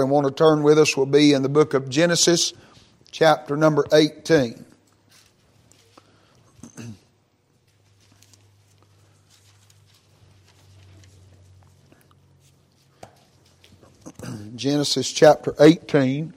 And 0.00 0.10
want 0.10 0.26
to 0.26 0.32
turn 0.32 0.62
with 0.62 0.78
us 0.78 0.96
will 0.96 1.06
be 1.06 1.32
in 1.32 1.42
the 1.42 1.48
book 1.48 1.74
of 1.74 1.88
Genesis, 1.88 2.52
chapter 3.10 3.56
number 3.56 3.84
18. 3.92 4.64
Genesis 14.54 15.10
chapter 15.10 15.54
18. 15.58 16.34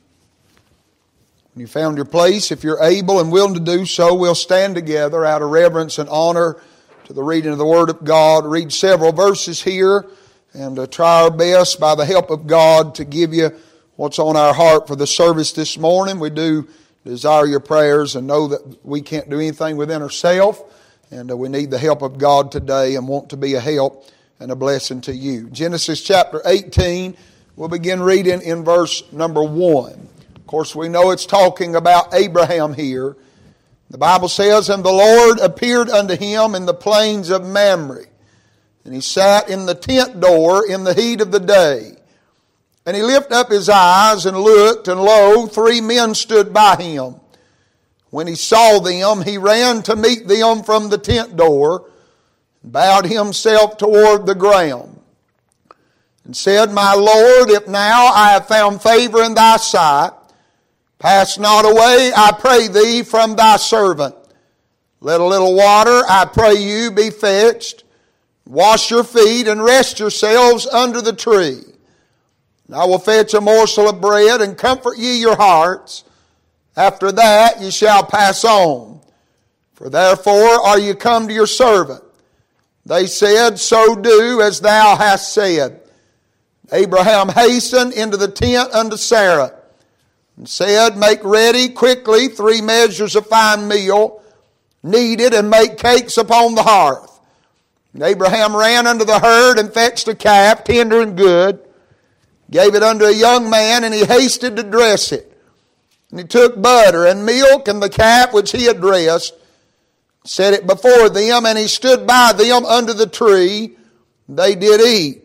When 1.53 1.61
you 1.61 1.67
found 1.67 1.97
your 1.97 2.05
place, 2.05 2.51
if 2.51 2.63
you're 2.63 2.81
able 2.81 3.19
and 3.19 3.31
willing 3.31 3.53
to 3.53 3.59
do 3.59 3.85
so, 3.85 4.15
we'll 4.15 4.35
stand 4.35 4.75
together 4.75 5.25
out 5.25 5.41
of 5.41 5.49
reverence 5.49 5.99
and 5.99 6.07
honor 6.09 6.61
to 7.05 7.13
the 7.13 7.23
reading 7.23 7.51
of 7.51 7.57
the 7.57 7.65
Word 7.65 7.89
of 7.89 8.03
God. 8.03 8.45
Read 8.45 8.71
several 8.71 9.11
verses 9.11 9.61
here 9.61 10.05
and 10.53 10.77
uh, 10.77 10.87
try 10.87 11.23
our 11.23 11.31
best 11.31 11.79
by 11.79 11.95
the 11.95 12.05
help 12.05 12.29
of 12.29 12.47
God 12.47 12.95
to 12.95 13.05
give 13.05 13.33
you 13.33 13.51
what's 13.95 14.19
on 14.19 14.35
our 14.35 14.53
heart 14.53 14.87
for 14.87 14.95
the 14.95 15.07
service 15.07 15.53
this 15.53 15.77
morning. 15.77 16.19
We 16.19 16.29
do 16.29 16.67
desire 17.05 17.45
your 17.45 17.59
prayers 17.59 18.15
and 18.15 18.27
know 18.27 18.47
that 18.47 18.85
we 18.85 19.01
can't 19.01 19.29
do 19.29 19.37
anything 19.37 19.77
within 19.77 20.01
ourselves 20.01 20.61
and 21.09 21.29
uh, 21.29 21.37
we 21.37 21.49
need 21.49 21.71
the 21.71 21.77
help 21.77 22.01
of 22.01 22.17
God 22.17 22.51
today 22.51 22.95
and 22.95 23.07
want 23.07 23.29
to 23.29 23.37
be 23.37 23.53
a 23.55 23.59
help 23.59 24.05
and 24.39 24.51
a 24.51 24.55
blessing 24.55 25.01
to 25.01 25.15
you. 25.15 25.49
Genesis 25.49 26.01
chapter 26.01 26.41
18, 26.45 27.15
we'll 27.55 27.69
begin 27.69 28.01
reading 28.01 28.41
in 28.41 28.63
verse 28.63 29.03
number 29.11 29.43
1. 29.43 30.07
Of 30.35 30.47
course, 30.47 30.75
we 30.75 30.89
know 30.89 31.11
it's 31.11 31.25
talking 31.25 31.75
about 31.75 32.13
Abraham 32.13 32.73
here. 32.73 33.15
The 33.89 33.97
Bible 33.97 34.29
says, 34.29 34.69
And 34.69 34.83
the 34.83 34.91
Lord 34.91 35.39
appeared 35.39 35.89
unto 35.89 36.15
him 36.15 36.55
in 36.55 36.65
the 36.65 36.73
plains 36.73 37.29
of 37.29 37.45
Mamre 37.45 38.05
and 38.83 38.93
he 38.93 39.01
sat 39.01 39.49
in 39.49 39.65
the 39.65 39.75
tent 39.75 40.19
door 40.19 40.67
in 40.67 40.83
the 40.83 40.93
heat 40.93 41.21
of 41.21 41.31
the 41.31 41.39
day. 41.39 41.93
And 42.85 42.95
he 42.95 43.03
lifted 43.03 43.33
up 43.33 43.51
his 43.51 43.69
eyes 43.69 44.25
and 44.25 44.37
looked, 44.37 44.87
and 44.87 44.99
lo, 44.99 45.45
three 45.45 45.81
men 45.81 46.15
stood 46.15 46.51
by 46.51 46.75
him. 46.77 47.15
When 48.09 48.27
he 48.27 48.35
saw 48.35 48.79
them, 48.79 49.21
he 49.21 49.37
ran 49.37 49.83
to 49.83 49.95
meet 49.95 50.27
them 50.27 50.63
from 50.63 50.89
the 50.89 50.97
tent 50.97 51.37
door, 51.37 51.89
and 52.63 52.71
bowed 52.71 53.05
himself 53.05 53.77
toward 53.77 54.25
the 54.25 54.35
ground, 54.35 54.99
and 56.25 56.35
said, 56.35 56.73
My 56.73 56.93
Lord, 56.95 57.51
if 57.51 57.67
now 57.67 58.07
I 58.07 58.31
have 58.31 58.47
found 58.47 58.81
favor 58.81 59.21
in 59.23 59.35
thy 59.35 59.57
sight, 59.57 60.11
pass 60.97 61.37
not 61.37 61.65
away, 61.65 62.11
I 62.15 62.31
pray 62.37 62.67
thee, 62.67 63.03
from 63.03 63.35
thy 63.35 63.57
servant. 63.57 64.15
Let 65.01 65.21
a 65.21 65.25
little 65.25 65.55
water, 65.55 66.01
I 66.09 66.25
pray 66.25 66.55
you, 66.55 66.91
be 66.91 67.11
fetched 67.11 67.80
Wash 68.51 68.91
your 68.91 69.05
feet 69.05 69.47
and 69.47 69.63
rest 69.63 69.97
yourselves 69.97 70.67
under 70.67 71.01
the 71.01 71.13
tree. 71.13 71.61
And 72.67 72.75
I 72.75 72.83
will 72.83 72.99
fetch 72.99 73.33
a 73.33 73.39
morsel 73.39 73.87
of 73.87 74.01
bread 74.01 74.41
and 74.41 74.57
comfort 74.57 74.97
ye 74.97 75.21
your 75.21 75.37
hearts. 75.37 76.03
After 76.75 77.13
that 77.13 77.61
ye 77.61 77.71
shall 77.71 78.03
pass 78.03 78.43
on. 78.43 78.99
For 79.73 79.89
therefore 79.89 80.67
are 80.67 80.77
you 80.77 80.95
come 80.95 81.29
to 81.29 81.33
your 81.33 81.47
servant. 81.47 82.03
They 82.85 83.07
said, 83.07 83.57
So 83.57 83.95
do 83.95 84.41
as 84.41 84.59
thou 84.59 84.97
hast 84.97 85.33
said. 85.33 85.79
Abraham 86.73 87.29
hastened 87.29 87.93
into 87.93 88.17
the 88.17 88.27
tent 88.27 88.73
unto 88.73 88.97
Sarah 88.97 89.53
and 90.35 90.49
said, 90.49 90.97
Make 90.97 91.23
ready 91.23 91.69
quickly 91.69 92.27
three 92.27 92.59
measures 92.59 93.15
of 93.15 93.27
fine 93.27 93.69
meal, 93.69 94.21
knead 94.83 95.21
it, 95.21 95.33
and 95.33 95.49
make 95.49 95.77
cakes 95.77 96.17
upon 96.17 96.55
the 96.55 96.63
hearth. 96.63 97.10
And 97.93 98.03
Abraham 98.03 98.55
ran 98.55 98.87
unto 98.87 99.05
the 99.05 99.19
herd 99.19 99.59
and 99.59 99.73
fetched 99.73 100.07
a 100.07 100.15
calf, 100.15 100.63
tender 100.63 101.01
and 101.01 101.17
good, 101.17 101.59
gave 102.49 102.75
it 102.75 102.83
unto 102.83 103.05
a 103.05 103.13
young 103.13 103.49
man, 103.49 103.83
and 103.83 103.93
he 103.93 104.05
hasted 104.05 104.55
to 104.55 104.63
dress 104.63 105.11
it. 105.11 105.27
And 106.09 106.19
he 106.19 106.25
took 106.25 106.61
butter 106.61 107.05
and 107.05 107.25
milk 107.25 107.67
and 107.67 107.81
the 107.81 107.89
calf 107.89 108.33
which 108.33 108.51
he 108.51 108.65
had 108.65 108.81
dressed, 108.81 109.33
set 110.25 110.53
it 110.53 110.67
before 110.67 111.09
them, 111.09 111.45
and 111.45 111.57
he 111.57 111.67
stood 111.67 112.05
by 112.05 112.33
them 112.33 112.65
under 112.65 112.93
the 112.93 113.07
tree. 113.07 113.75
They 114.27 114.55
did 114.55 114.81
eat. 114.81 115.23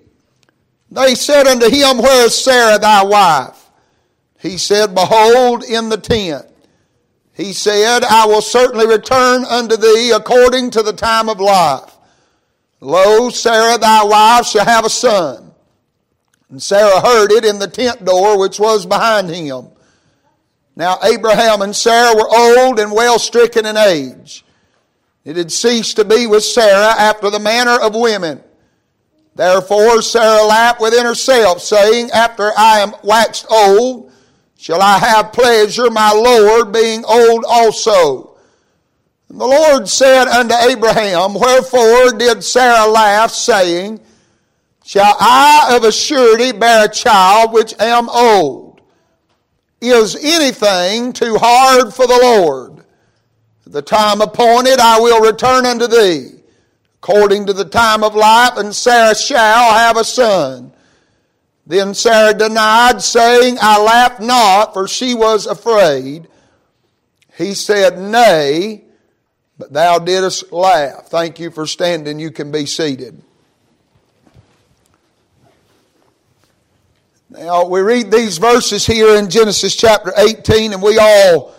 They 0.91 1.15
said 1.15 1.47
unto 1.47 1.69
him, 1.69 1.99
Where 1.99 2.27
is 2.27 2.43
Sarah 2.43 2.79
thy 2.79 3.05
wife? 3.05 3.71
He 4.39 4.59
said, 4.59 4.95
Behold, 4.95 5.65
in 5.65 5.89
the 5.89 5.97
tent. 5.97 6.47
He 7.33 7.53
said, 7.53 8.05
I 8.05 8.27
will 8.27 8.41
certainly 8.41 8.87
return 8.87 9.45
unto 9.45 9.77
thee 9.77 10.13
according 10.13 10.71
to 10.71 10.83
the 10.83 10.93
time 10.93 11.29
of 11.29 11.41
life. 11.41 11.96
Lo, 12.81 13.31
Sarah 13.31 13.79
thy 13.79 14.05
wife 14.05 14.47
shall 14.47 14.65
have 14.65 14.85
a 14.85 14.91
son. 14.91 15.53
And 16.51 16.63
Sarah 16.63 17.01
heard 17.01 17.33
it 17.33 17.45
in 17.45 17.59
the 17.59 17.69
tent 17.69 18.05
door 18.05 18.39
which 18.39 18.61
was 18.61 18.87
behind 18.87 19.29
him. 19.31 19.69
Now 20.77 20.99
Abraham 21.03 21.63
and 21.63 21.75
Sarah 21.75 22.15
were 22.15 22.29
old 22.29 22.79
and 22.79 22.93
well 22.93 23.19
stricken 23.19 23.67
in 23.67 23.77
age. 23.77 24.45
It 25.25 25.37
had 25.37 25.51
ceased 25.51 25.97
to 25.97 26.05
be 26.05 26.27
with 26.27 26.45
Sarah 26.45 26.95
after 27.01 27.31
the 27.31 27.41
manner 27.41 27.79
of 27.81 27.95
women. 27.95 28.43
Therefore 29.35 30.03
Sarah 30.03 30.47
laughed 30.47 30.81
within 30.81 31.05
herself, 31.05 31.61
saying, 31.61 32.11
After 32.13 32.53
I 32.57 32.81
am 32.81 32.95
waxed 33.03 33.47
old, 33.51 34.13
shall 34.57 34.81
I 34.81 34.99
have 34.99 35.33
pleasure, 35.33 35.91
my 35.91 36.13
Lord, 36.13 36.73
being 36.73 37.05
old 37.05 37.45
also. 37.49 38.26
And 39.29 39.41
the 39.41 39.47
Lord 39.47 39.89
said 39.89 40.29
unto 40.29 40.55
Abraham, 40.55 41.35
Wherefore 41.35 42.13
did 42.13 42.45
Sarah 42.45 42.89
laugh, 42.91 43.33
saying, 43.33 44.01
Shall 44.85 45.17
I 45.19 45.77
of 45.77 45.85
a 45.85 45.93
surety 45.93 46.53
bear 46.53 46.85
a 46.85 46.89
child 46.89 47.53
which 47.53 47.75
am 47.81 48.09
old? 48.09 48.81
Is 49.81 50.17
anything 50.17 51.13
too 51.13 51.37
hard 51.39 51.93
for 51.93 52.07
the 52.07 52.19
Lord? 52.23 52.77
the 53.67 53.83
time 53.83 54.21
appointed 54.21 54.79
I 54.79 55.01
will 55.01 55.21
return 55.21 55.67
unto 55.67 55.87
thee, 55.87 56.31
according 57.03 57.47
to 57.47 57.53
the 57.53 57.65
time 57.65 58.05
of 58.05 58.15
life, 58.15 58.57
and 58.57 58.75
Sarah 58.75 59.15
shall 59.15 59.75
have 59.75 59.97
a 59.97 60.05
son. 60.05 60.73
Then 61.67 61.93
Sarah 61.95 62.33
denied, 62.33 63.03
saying, 63.03 63.59
I 63.61 63.83
laughed 63.83 64.21
not, 64.21 64.73
for 64.73 64.87
she 64.87 65.15
was 65.15 65.47
afraid. 65.47 66.29
He 67.37 67.55
said, 67.55 67.99
Nay, 67.99 68.86
but 69.59 69.73
thou 69.73 69.99
didst 69.99 70.53
laugh. 70.53 71.07
Thank 71.07 71.39
you 71.39 71.51
for 71.51 71.67
standing. 71.67 72.19
You 72.19 72.31
can 72.31 72.51
be 72.51 72.67
seated. 72.67 73.23
Now, 77.31 77.67
we 77.67 77.81
read 77.81 78.11
these 78.11 78.39
verses 78.39 78.87
here 78.87 79.17
in 79.17 79.29
Genesis 79.29 79.75
chapter 79.75 80.13
18, 80.17 80.73
and 80.73 80.83
we 80.83 80.99
all 80.99 81.55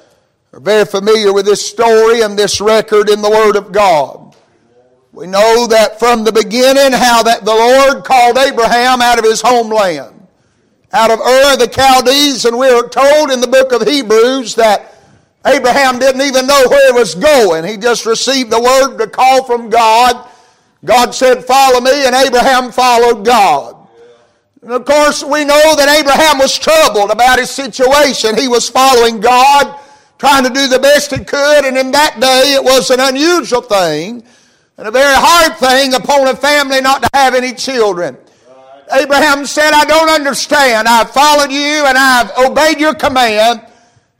are 0.54 0.60
very 0.60 0.86
familiar 0.86 1.34
with 1.34 1.46
this 1.46 1.68
story 1.68 2.22
and 2.22 2.38
this 2.38 2.62
record 2.62 3.10
in 3.10 3.22
the 3.22 3.30
Word 3.30 3.56
of 3.56 3.72
God. 3.72 4.36
We 5.12 5.28
know 5.28 5.68
that 5.68 6.00
from 6.00 6.24
the 6.24 6.32
beginning 6.32 6.94
how 6.94 7.24
that 7.24 7.44
the 7.44 7.54
Lord 7.54 8.04
called 8.06 8.38
Abraham 8.38 9.02
out 9.02 9.20
of 9.20 9.26
his 9.26 9.42
homeland, 9.42 10.28
out 10.94 11.12
of 11.12 11.20
Ur 11.20 11.54
of 11.54 11.60
the 11.60 11.72
Chaldees, 11.72 12.46
and 12.46 12.58
we 12.58 12.70
are 12.70 12.88
told 12.88 13.32
in 13.32 13.42
the 13.42 13.48
book 13.48 13.72
of 13.72 13.88
Hebrews 13.88 14.56
that 14.56 14.97
Abraham 15.48 16.00
didn't 16.00 16.22
even 16.22 16.46
know 16.46 16.66
where 16.68 16.94
he 16.94 17.00
was 17.00 17.16
going. 17.16 17.64
He 17.64 17.78
just 17.78 18.06
received 18.06 18.52
the 18.52 18.62
word, 18.62 18.98
the 18.98 19.08
call 19.08 19.44
from 19.46 19.70
God. 19.70 20.30
God 20.84 21.12
said, 21.12 21.44
Follow 21.44 21.82
me, 21.82 22.06
and 22.06 22.16
Abraham 22.16 22.72
followed 22.72 23.26
God. 23.26 23.76
And 24.62 24.72
of 24.72 24.86
course, 24.86 25.24
we 25.24 25.46
know 25.46 25.76
that 25.76 25.98
Abraham 26.00 26.40
was 26.40 26.58
troubled 26.58 27.12
about 27.12 27.40
his 27.40 27.50
situation. 27.50 28.38
He 28.38 28.48
was 28.48 28.70
following 28.70 29.20
God, 29.20 29.80
trying 30.18 30.44
to 30.44 30.50
do 30.50 30.68
the 30.68 30.80
best 30.80 31.16
he 31.16 31.24
could, 31.24 31.66
and 31.66 31.78
in 31.78 31.92
that 31.92 32.20
day 32.20 32.54
it 32.54 32.64
was 32.64 32.90
an 32.90 33.00
unusual 33.00 33.62
thing 33.62 34.24
and 34.78 34.88
a 34.88 34.92
very 34.92 35.16
hard 35.16 35.58
thing 35.58 35.94
upon 35.94 36.28
a 36.28 36.36
family 36.36 36.82
not 36.82 37.02
to 37.02 37.10
have 37.14 37.34
any 37.34 37.54
children. 37.54 38.18
Abraham 38.94 39.46
said, 39.46 39.72
I 39.74 39.86
don't 39.86 40.10
understand. 40.10 40.88
I've 40.88 41.12
followed 41.12 41.52
you 41.52 41.86
and 41.86 41.98
I've 41.98 42.32
obeyed 42.38 42.80
your 42.80 42.94
command. 42.94 43.67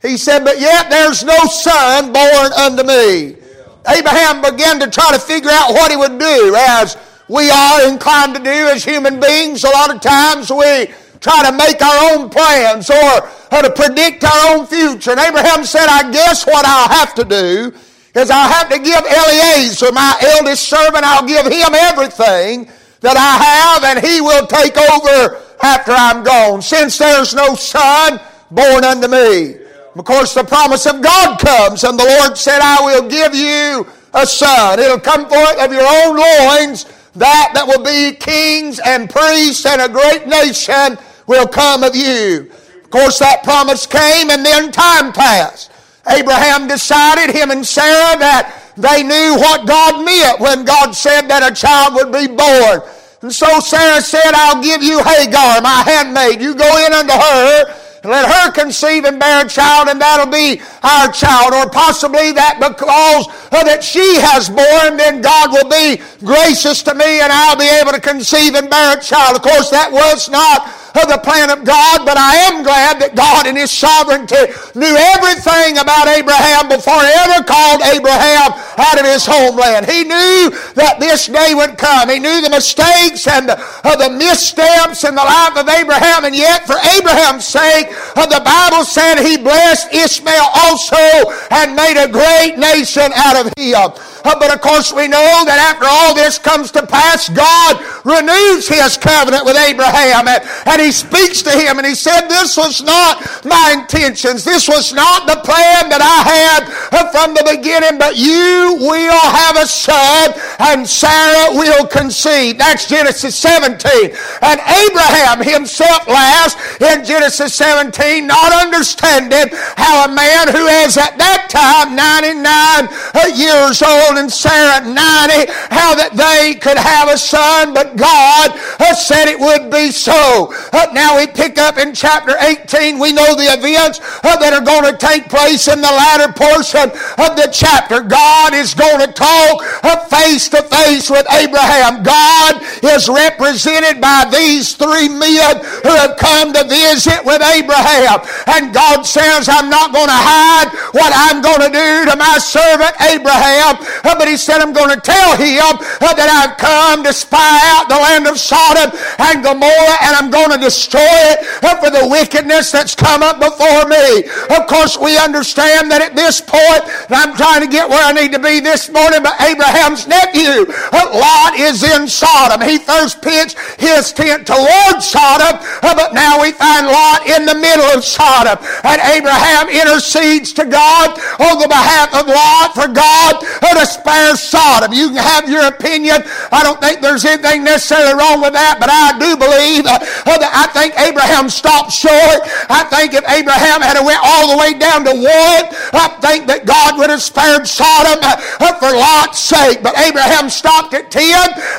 He 0.00 0.16
said, 0.16 0.44
But 0.44 0.60
yet 0.60 0.90
there's 0.90 1.24
no 1.24 1.36
son 1.46 2.12
born 2.12 2.52
unto 2.52 2.84
me. 2.84 3.30
Yeah. 3.30 3.98
Abraham 3.98 4.42
began 4.42 4.78
to 4.80 4.90
try 4.90 5.10
to 5.12 5.18
figure 5.18 5.50
out 5.50 5.72
what 5.72 5.90
he 5.90 5.96
would 5.96 6.18
do, 6.18 6.54
as 6.56 6.96
we 7.28 7.50
are 7.50 7.88
inclined 7.88 8.34
to 8.36 8.42
do 8.42 8.50
as 8.50 8.84
human 8.84 9.18
beings. 9.18 9.64
A 9.64 9.70
lot 9.70 9.94
of 9.94 10.00
times 10.00 10.50
we 10.50 10.88
try 11.20 11.50
to 11.50 11.56
make 11.56 11.82
our 11.82 12.14
own 12.14 12.30
plans 12.30 12.90
or, 12.90 13.28
or 13.52 13.62
to 13.62 13.70
predict 13.70 14.22
our 14.22 14.56
own 14.56 14.66
future. 14.66 15.10
And 15.10 15.20
Abraham 15.20 15.64
said, 15.64 15.86
I 15.88 16.10
guess 16.12 16.46
what 16.46 16.64
I'll 16.64 16.88
have 16.88 17.14
to 17.14 17.24
do 17.24 17.72
is 18.14 18.30
I'll 18.30 18.52
have 18.52 18.68
to 18.70 18.78
give 18.78 19.04
Eliezer, 19.04 19.92
my 19.92 20.16
eldest 20.36 20.68
servant, 20.68 21.04
I'll 21.04 21.26
give 21.26 21.46
him 21.46 21.74
everything 21.74 22.70
that 23.00 23.16
I 23.16 23.80
have, 23.82 23.84
and 23.84 24.04
he 24.04 24.20
will 24.20 24.46
take 24.46 24.76
over 24.76 25.42
after 25.62 25.92
I'm 25.92 26.22
gone. 26.24 26.62
Since 26.62 26.98
there's 26.98 27.34
no 27.34 27.54
son 27.54 28.20
born 28.50 28.84
unto 28.84 29.08
me. 29.08 29.67
Of 29.96 30.04
course, 30.04 30.34
the 30.34 30.44
promise 30.44 30.86
of 30.86 31.02
God 31.02 31.38
comes, 31.38 31.84
and 31.84 31.98
the 31.98 32.04
Lord 32.04 32.36
said, 32.38 32.60
I 32.60 32.84
will 32.84 33.08
give 33.08 33.34
you 33.34 33.86
a 34.14 34.26
son. 34.26 34.78
It'll 34.78 35.00
come 35.00 35.28
forth 35.28 35.58
of 35.58 35.72
your 35.72 35.82
own 35.82 36.16
loins, 36.16 36.84
that 37.16 37.50
that 37.54 37.66
will 37.66 37.82
be 37.82 38.16
kings 38.16 38.80
and 38.84 39.10
priests 39.10 39.66
and 39.66 39.80
a 39.80 39.88
great 39.88 40.26
nation 40.26 40.98
will 41.26 41.46
come 41.48 41.82
of 41.82 41.96
you. 41.96 42.50
Of 42.84 42.90
course, 42.90 43.18
that 43.18 43.42
promise 43.42 43.86
came 43.86 44.30
and 44.30 44.44
then 44.44 44.70
time 44.72 45.12
passed. 45.12 45.72
Abraham 46.08 46.68
decided, 46.68 47.34
him 47.34 47.50
and 47.50 47.66
Sarah, 47.66 48.18
that 48.18 48.72
they 48.76 49.02
knew 49.02 49.36
what 49.36 49.66
God 49.66 50.04
meant 50.04 50.40
when 50.40 50.64
God 50.64 50.92
said 50.92 51.28
that 51.28 51.42
a 51.42 51.54
child 51.54 51.94
would 51.94 52.12
be 52.12 52.28
born. 52.28 52.80
And 53.20 53.34
so 53.34 53.60
Sarah 53.60 54.00
said, 54.00 54.30
I'll 54.32 54.62
give 54.62 54.82
you 54.82 55.02
Hagar, 55.02 55.60
my 55.60 55.82
handmaid. 55.84 56.40
You 56.40 56.54
go 56.54 56.86
in 56.86 56.92
unto 56.92 57.12
her 57.12 57.87
let 58.04 58.28
her 58.30 58.52
conceive 58.52 59.04
and 59.04 59.18
bear 59.18 59.44
a 59.44 59.48
child, 59.48 59.88
and 59.88 60.00
that'll 60.00 60.32
be 60.32 60.60
our 60.82 61.10
child. 61.12 61.52
Or 61.54 61.68
possibly 61.70 62.32
that 62.32 62.58
because 62.60 63.26
that 63.68 63.84
she 63.84 64.16
has 64.20 64.48
born, 64.48 64.96
then 64.96 65.20
God 65.20 65.52
will 65.52 65.68
be 65.68 66.00
gracious 66.24 66.82
to 66.84 66.94
me 66.94 67.20
and 67.20 67.30
I'll 67.30 67.58
be 67.58 67.68
able 67.68 67.92
to 67.92 68.00
conceive 68.00 68.54
and 68.54 68.70
bear 68.70 68.96
a 68.96 69.00
child. 69.00 69.36
Of 69.36 69.42
course, 69.42 69.70
that 69.70 69.92
was 69.92 70.30
not 70.30 70.66
of 70.94 71.08
the 71.08 71.20
plan 71.22 71.50
of 71.50 71.64
God, 71.64 72.04
but 72.04 72.16
I 72.16 72.48
am 72.48 72.62
glad 72.62 73.00
that 73.00 73.16
God 73.16 73.46
in 73.46 73.56
His 73.56 73.70
sovereignty 73.70 74.52
knew 74.72 74.94
everything 75.16 75.78
about 75.78 76.08
Abraham 76.08 76.68
before 76.68 77.00
He 77.00 77.12
ever 77.26 77.44
called 77.44 77.82
Abraham 77.82 78.52
out 78.78 78.98
of 78.98 79.06
his 79.06 79.26
homeland. 79.26 79.86
He 79.86 80.04
knew 80.04 80.54
that 80.78 80.98
this 81.00 81.26
day 81.26 81.52
would 81.54 81.76
come. 81.76 82.08
He 82.08 82.18
knew 82.18 82.40
the 82.40 82.50
mistakes 82.50 83.26
and 83.26 83.48
the, 83.48 83.58
uh, 83.84 83.96
the 83.96 84.14
missteps 84.14 85.04
in 85.04 85.14
the 85.14 85.24
life 85.24 85.56
of 85.58 85.68
Abraham, 85.68 86.24
and 86.24 86.34
yet 86.34 86.66
for 86.66 86.78
Abraham's 86.96 87.46
sake, 87.46 87.90
uh, 88.14 88.26
the 88.26 88.40
Bible 88.40 88.84
said 88.84 89.18
He 89.18 89.36
blessed 89.36 89.92
Ishmael 89.92 90.48
also 90.64 91.02
and 91.50 91.74
made 91.74 91.98
a 91.98 92.08
great 92.08 92.56
nation 92.56 93.10
out 93.14 93.36
of 93.36 93.52
him. 93.56 93.92
Uh, 94.24 94.34
but 94.38 94.52
of 94.52 94.60
course, 94.60 94.92
we 94.92 95.08
know 95.08 95.44
that 95.46 95.58
after 95.58 95.86
all 95.86 96.14
this 96.14 96.38
comes 96.38 96.70
to 96.72 96.86
pass, 96.86 97.28
God 97.28 97.80
renews 98.04 98.68
his 98.68 98.96
covenant 98.96 99.44
with 99.44 99.56
Abraham 99.56 100.28
and, 100.28 100.42
and 100.66 100.77
he 100.80 100.92
speaks 100.92 101.42
to 101.42 101.50
him 101.50 101.78
and 101.78 101.86
he 101.86 101.94
said, 101.94 102.28
This 102.28 102.56
was 102.56 102.82
not 102.82 103.24
my 103.44 103.76
intentions. 103.78 104.44
This 104.44 104.68
was 104.68 104.92
not 104.92 105.26
the 105.26 105.40
plan 105.44 105.88
that 105.90 106.02
I 106.02 106.18
had 106.26 107.08
from 107.12 107.34
the 107.34 107.44
beginning, 107.44 107.98
but 107.98 108.16
you 108.16 108.76
will 108.80 109.20
have 109.20 109.56
a 109.56 109.66
son 109.66 110.32
and 110.58 110.86
Sarah 110.88 111.54
will 111.54 111.86
conceive. 111.86 112.58
That's 112.58 112.88
Genesis 112.88 113.36
17. 113.36 114.14
And 114.42 114.60
Abraham 114.60 115.42
himself 115.42 116.06
last 116.06 116.58
in 116.80 117.04
Genesis 117.04 117.54
17, 117.54 118.26
not 118.26 118.52
understanding 118.52 119.48
how 119.76 120.06
a 120.06 120.14
man 120.14 120.48
who 120.48 120.66
is 120.84 120.96
at 120.96 121.18
that 121.18 121.48
time 121.50 121.96
99 121.96 122.44
uh, 122.44 123.26
years 123.34 123.82
old 123.82 124.18
and 124.18 124.30
Sarah 124.30 124.84
90, 124.84 125.52
how 125.70 125.94
that 125.94 126.14
they 126.14 126.58
could 126.58 126.78
have 126.78 127.08
a 127.08 127.18
son, 127.18 127.74
but 127.74 127.96
God 127.96 128.50
has 128.78 129.06
said 129.06 129.28
it 129.28 129.38
would 129.38 129.70
be 129.70 129.90
so. 129.90 130.52
Uh, 130.72 130.86
now 130.92 131.16
we 131.16 131.26
pick 131.26 131.58
up 131.58 131.78
in 131.78 131.94
chapter 131.94 132.36
18. 132.38 132.98
We 132.98 133.12
know 133.12 133.34
the 133.34 133.48
events 133.48 134.00
uh, 134.22 134.36
that 134.36 134.52
are 134.52 134.64
going 134.64 134.84
to 134.90 134.96
take 134.98 135.28
place 135.28 135.68
in 135.68 135.80
the 135.80 135.90
latter 135.90 136.32
portion 136.32 136.92
of 137.24 137.36
the 137.36 137.48
chapter. 137.52 138.02
God 138.02 138.54
is 138.54 138.74
going 138.74 139.00
to 139.00 139.12
talk 139.12 139.64
uh, 139.84 140.04
face 140.12 140.48
to 140.50 140.62
face 140.68 141.10
with 141.10 141.26
Abraham. 141.32 142.02
God 142.02 142.60
is 142.84 143.08
represented 143.08 144.00
by 144.00 144.28
these 144.28 144.74
three 144.74 145.08
men 145.08 145.64
who 145.84 145.94
have 145.96 146.16
come 146.20 146.52
to 146.52 146.64
visit 146.68 147.24
with 147.24 147.40
Abraham. 147.40 148.20
And 148.46 148.74
God 148.74 149.02
says, 149.02 149.48
I'm 149.48 149.70
not 149.70 149.92
going 149.92 150.10
to 150.10 150.20
hide 150.20 150.68
what 150.92 151.12
I'm 151.14 151.40
going 151.40 151.64
to 151.64 151.72
do 151.72 152.10
to 152.10 152.14
my 152.16 152.38
servant 152.38 152.92
Abraham. 153.00 153.80
But 154.02 154.28
he 154.28 154.36
said, 154.36 154.60
I'm 154.60 154.72
going 154.72 154.92
to 154.92 155.00
tell 155.00 155.36
him 155.36 155.80
that 156.18 156.28
I've 156.28 156.58
come 156.58 157.04
to 157.04 157.12
spy 157.12 157.62
out 157.72 157.88
the 157.88 157.96
land 157.96 158.26
of 158.26 158.38
Sodom 158.38 158.90
and 159.18 159.42
Gomorrah 159.42 159.98
and 160.02 160.12
I'm 160.18 160.30
going 160.30 160.50
to 160.50 160.57
destroy 160.60 161.00
it 161.02 161.46
uh, 161.64 161.76
for 161.80 161.90
the 161.90 162.08
wickedness 162.08 162.72
that's 162.72 162.94
come 162.94 163.22
up 163.22 163.38
before 163.38 163.86
me. 163.86 164.24
Of 164.54 164.66
course, 164.66 164.98
we 164.98 165.18
understand 165.18 165.90
that 165.90 166.02
at 166.02 166.16
this 166.16 166.40
point, 166.40 166.84
I'm 167.08 167.36
trying 167.36 167.62
to 167.62 167.70
get 167.70 167.88
where 167.88 168.02
I 168.02 168.12
need 168.12 168.32
to 168.32 168.42
be 168.42 168.60
this 168.60 168.90
morning, 168.90 169.22
but 169.22 169.38
Abraham's 169.40 170.06
nephew, 170.06 170.66
Lot, 170.92 171.54
is 171.56 171.82
in 171.82 172.08
Sodom. 172.08 172.60
He 172.60 172.78
first 172.78 173.22
pitched 173.22 173.58
his 173.78 174.12
tent 174.12 174.46
towards 174.46 175.08
Sodom, 175.08 175.60
but 175.82 176.14
now 176.14 176.40
we 176.42 176.52
find 176.52 176.86
Lot 176.86 177.26
in 177.26 177.46
the 177.46 177.54
middle 177.54 177.88
of 177.94 178.04
Sodom. 178.04 178.58
And 178.84 179.00
Abraham 179.14 179.68
intercedes 179.68 180.52
to 180.54 180.64
God 180.64 181.18
on 181.40 181.58
the 181.58 181.68
behalf 181.68 182.14
of 182.14 182.26
Lot 182.26 182.74
for 182.74 182.88
God 182.88 183.44
to 183.78 183.86
spare 183.86 184.34
Sodom. 184.36 184.92
You 184.92 185.14
can 185.14 185.22
have 185.22 185.48
your 185.48 185.66
opinion. 185.66 186.22
I 186.50 186.62
don't 186.62 186.80
think 186.80 187.00
there's 187.00 187.24
anything 187.24 187.64
necessarily 187.64 188.14
wrong 188.18 188.42
with 188.42 188.52
that, 188.52 188.82
but 188.82 188.90
I 188.90 189.14
do 189.18 189.38
believe 189.38 189.86
uh, 189.86 189.98
that 190.26 190.47
I 190.52 190.66
think 190.72 190.98
Abraham 190.98 191.48
stopped 191.48 191.92
short. 191.92 192.40
I 192.68 192.84
think 192.90 193.14
if 193.14 193.24
Abraham 193.28 193.80
had 193.80 193.98
went 194.04 194.20
all 194.22 194.52
the 194.52 194.58
way 194.58 194.74
down 194.74 195.04
to 195.04 195.14
one, 195.14 195.64
I 195.94 196.08
think 196.20 196.46
that 196.46 196.66
God 196.66 196.98
would 196.98 197.10
have 197.10 197.22
spared 197.22 197.66
Sodom 197.66 198.18
uh, 198.22 198.36
for 198.78 198.92
Lot's 198.92 199.38
sake. 199.38 199.82
But 199.82 199.98
Abraham 199.98 200.48
stopped 200.50 200.94
at 200.94 201.10
10 201.10 201.24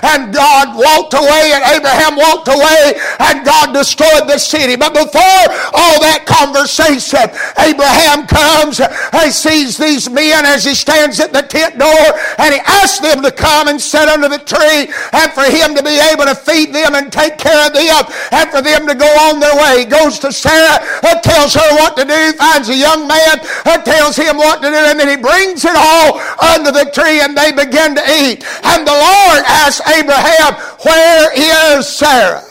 and 0.04 0.34
God 0.34 0.76
walked 0.76 1.14
away 1.14 1.52
and 1.54 1.64
Abraham 1.76 2.16
walked 2.16 2.48
away 2.48 2.98
and 3.20 3.46
God 3.46 3.74
destroyed 3.74 4.28
the 4.28 4.38
city. 4.38 4.76
But 4.76 4.94
before 4.94 5.44
all 5.74 5.98
that 6.02 6.26
conversation, 6.28 7.30
Abraham 7.60 8.28
comes, 8.28 8.80
he 8.80 9.32
sees 9.32 9.78
these 9.78 10.10
men 10.10 10.46
as 10.46 10.66
he 10.66 10.76
stands 10.76 11.20
at 11.20 11.34
the 11.34 11.42
tent 11.42 11.78
door 11.80 12.06
and 12.38 12.54
he 12.54 12.62
asks 12.66 13.00
them 13.00 13.22
to 13.24 13.32
come 13.32 13.68
and 13.68 13.80
sit 13.80 14.08
under 14.08 14.30
the 14.30 14.40
tree 14.40 14.92
and 15.14 15.32
for 15.32 15.46
him 15.48 15.76
to 15.76 15.84
be 15.84 15.98
able 16.12 16.26
to 16.26 16.36
feed 16.36 16.74
them 16.74 16.96
and 16.96 17.12
take 17.12 17.38
care 17.38 17.68
of 17.68 17.74
them 17.74 18.06
and 18.32 18.50
for 18.50 18.59
them 18.62 18.88
to 18.88 18.96
go 18.96 19.08
on 19.30 19.40
their 19.40 19.56
way. 19.56 19.80
He 19.80 19.86
goes 19.86 20.20
to 20.20 20.32
Sarah, 20.32 20.80
uh, 21.04 21.20
tells 21.22 21.54
her 21.54 21.70
what 21.76 21.96
to 21.98 22.06
do, 22.06 22.34
finds 22.34 22.70
a 22.70 22.76
young 22.76 23.08
man, 23.08 23.40
uh, 23.66 23.82
tells 23.82 24.16
him 24.16 24.38
what 24.38 24.62
to 24.62 24.70
do, 24.70 24.76
and 24.76 25.00
then 25.00 25.10
he 25.10 25.18
brings 25.18 25.66
it 25.66 25.76
all 25.76 26.20
under 26.56 26.72
the 26.72 26.90
tree 26.92 27.22
and 27.22 27.36
they 27.36 27.52
begin 27.52 27.96
to 27.96 28.04
eat. 28.22 28.44
And 28.64 28.88
the 28.88 28.94
Lord 28.94 29.44
asks 29.48 29.86
Abraham, 29.88 30.56
Where 30.84 31.78
is 31.78 31.88
Sarah? 31.88 32.44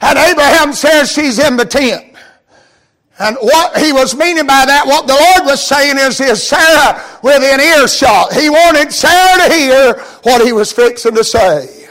And 0.00 0.18
Abraham 0.18 0.72
says 0.72 1.10
she's 1.10 1.38
in 1.38 1.56
the 1.56 1.64
tent. 1.64 2.14
And 3.18 3.36
what 3.40 3.78
he 3.78 3.92
was 3.92 4.16
meaning 4.16 4.46
by 4.46 4.66
that, 4.66 4.86
what 4.86 5.06
the 5.06 5.14
Lord 5.14 5.46
was 5.46 5.64
saying 5.64 5.98
is, 5.98 6.20
is 6.20 6.42
Sarah 6.42 7.00
within 7.22 7.60
earshot. 7.60 8.32
He 8.32 8.50
wanted 8.50 8.92
Sarah 8.92 9.48
to 9.48 9.54
hear 9.54 9.94
what 10.24 10.44
he 10.44 10.52
was 10.52 10.72
fixing 10.72 11.14
to 11.14 11.22
say. 11.22 11.83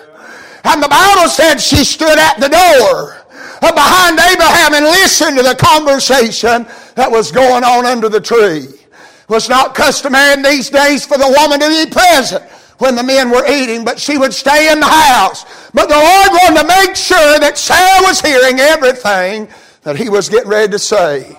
And 0.63 0.81
the 0.81 0.87
Bible 0.87 1.29
said 1.29 1.57
she 1.57 1.83
stood 1.83 2.17
at 2.17 2.39
the 2.39 2.49
door 2.49 3.17
behind 3.61 4.19
Abraham 4.19 4.73
and 4.73 4.85
listened 4.85 5.37
to 5.37 5.43
the 5.43 5.55
conversation 5.55 6.65
that 6.95 7.09
was 7.09 7.31
going 7.31 7.63
on 7.63 7.85
under 7.85 8.09
the 8.09 8.21
tree. 8.21 8.67
It 8.67 9.29
was 9.29 9.47
not 9.49 9.73
customary 9.75 10.33
in 10.33 10.41
these 10.41 10.69
days 10.69 11.05
for 11.05 11.17
the 11.17 11.33
woman 11.39 11.59
to 11.59 11.69
be 11.69 11.89
present 11.89 12.43
when 12.79 12.95
the 12.95 13.03
men 13.03 13.29
were 13.29 13.45
eating, 13.47 13.85
but 13.85 13.99
she 13.99 14.17
would 14.17 14.33
stay 14.33 14.71
in 14.71 14.79
the 14.79 14.85
house. 14.85 15.45
But 15.71 15.87
the 15.87 15.95
Lord 15.95 16.27
wanted 16.31 16.61
to 16.61 16.67
make 16.67 16.95
sure 16.95 17.39
that 17.39 17.57
Sarah 17.57 18.03
was 18.03 18.19
hearing 18.19 18.59
everything 18.59 19.47
that 19.83 19.95
he 19.95 20.09
was 20.09 20.27
getting 20.27 20.49
ready 20.49 20.71
to 20.71 20.79
say. 20.79 21.37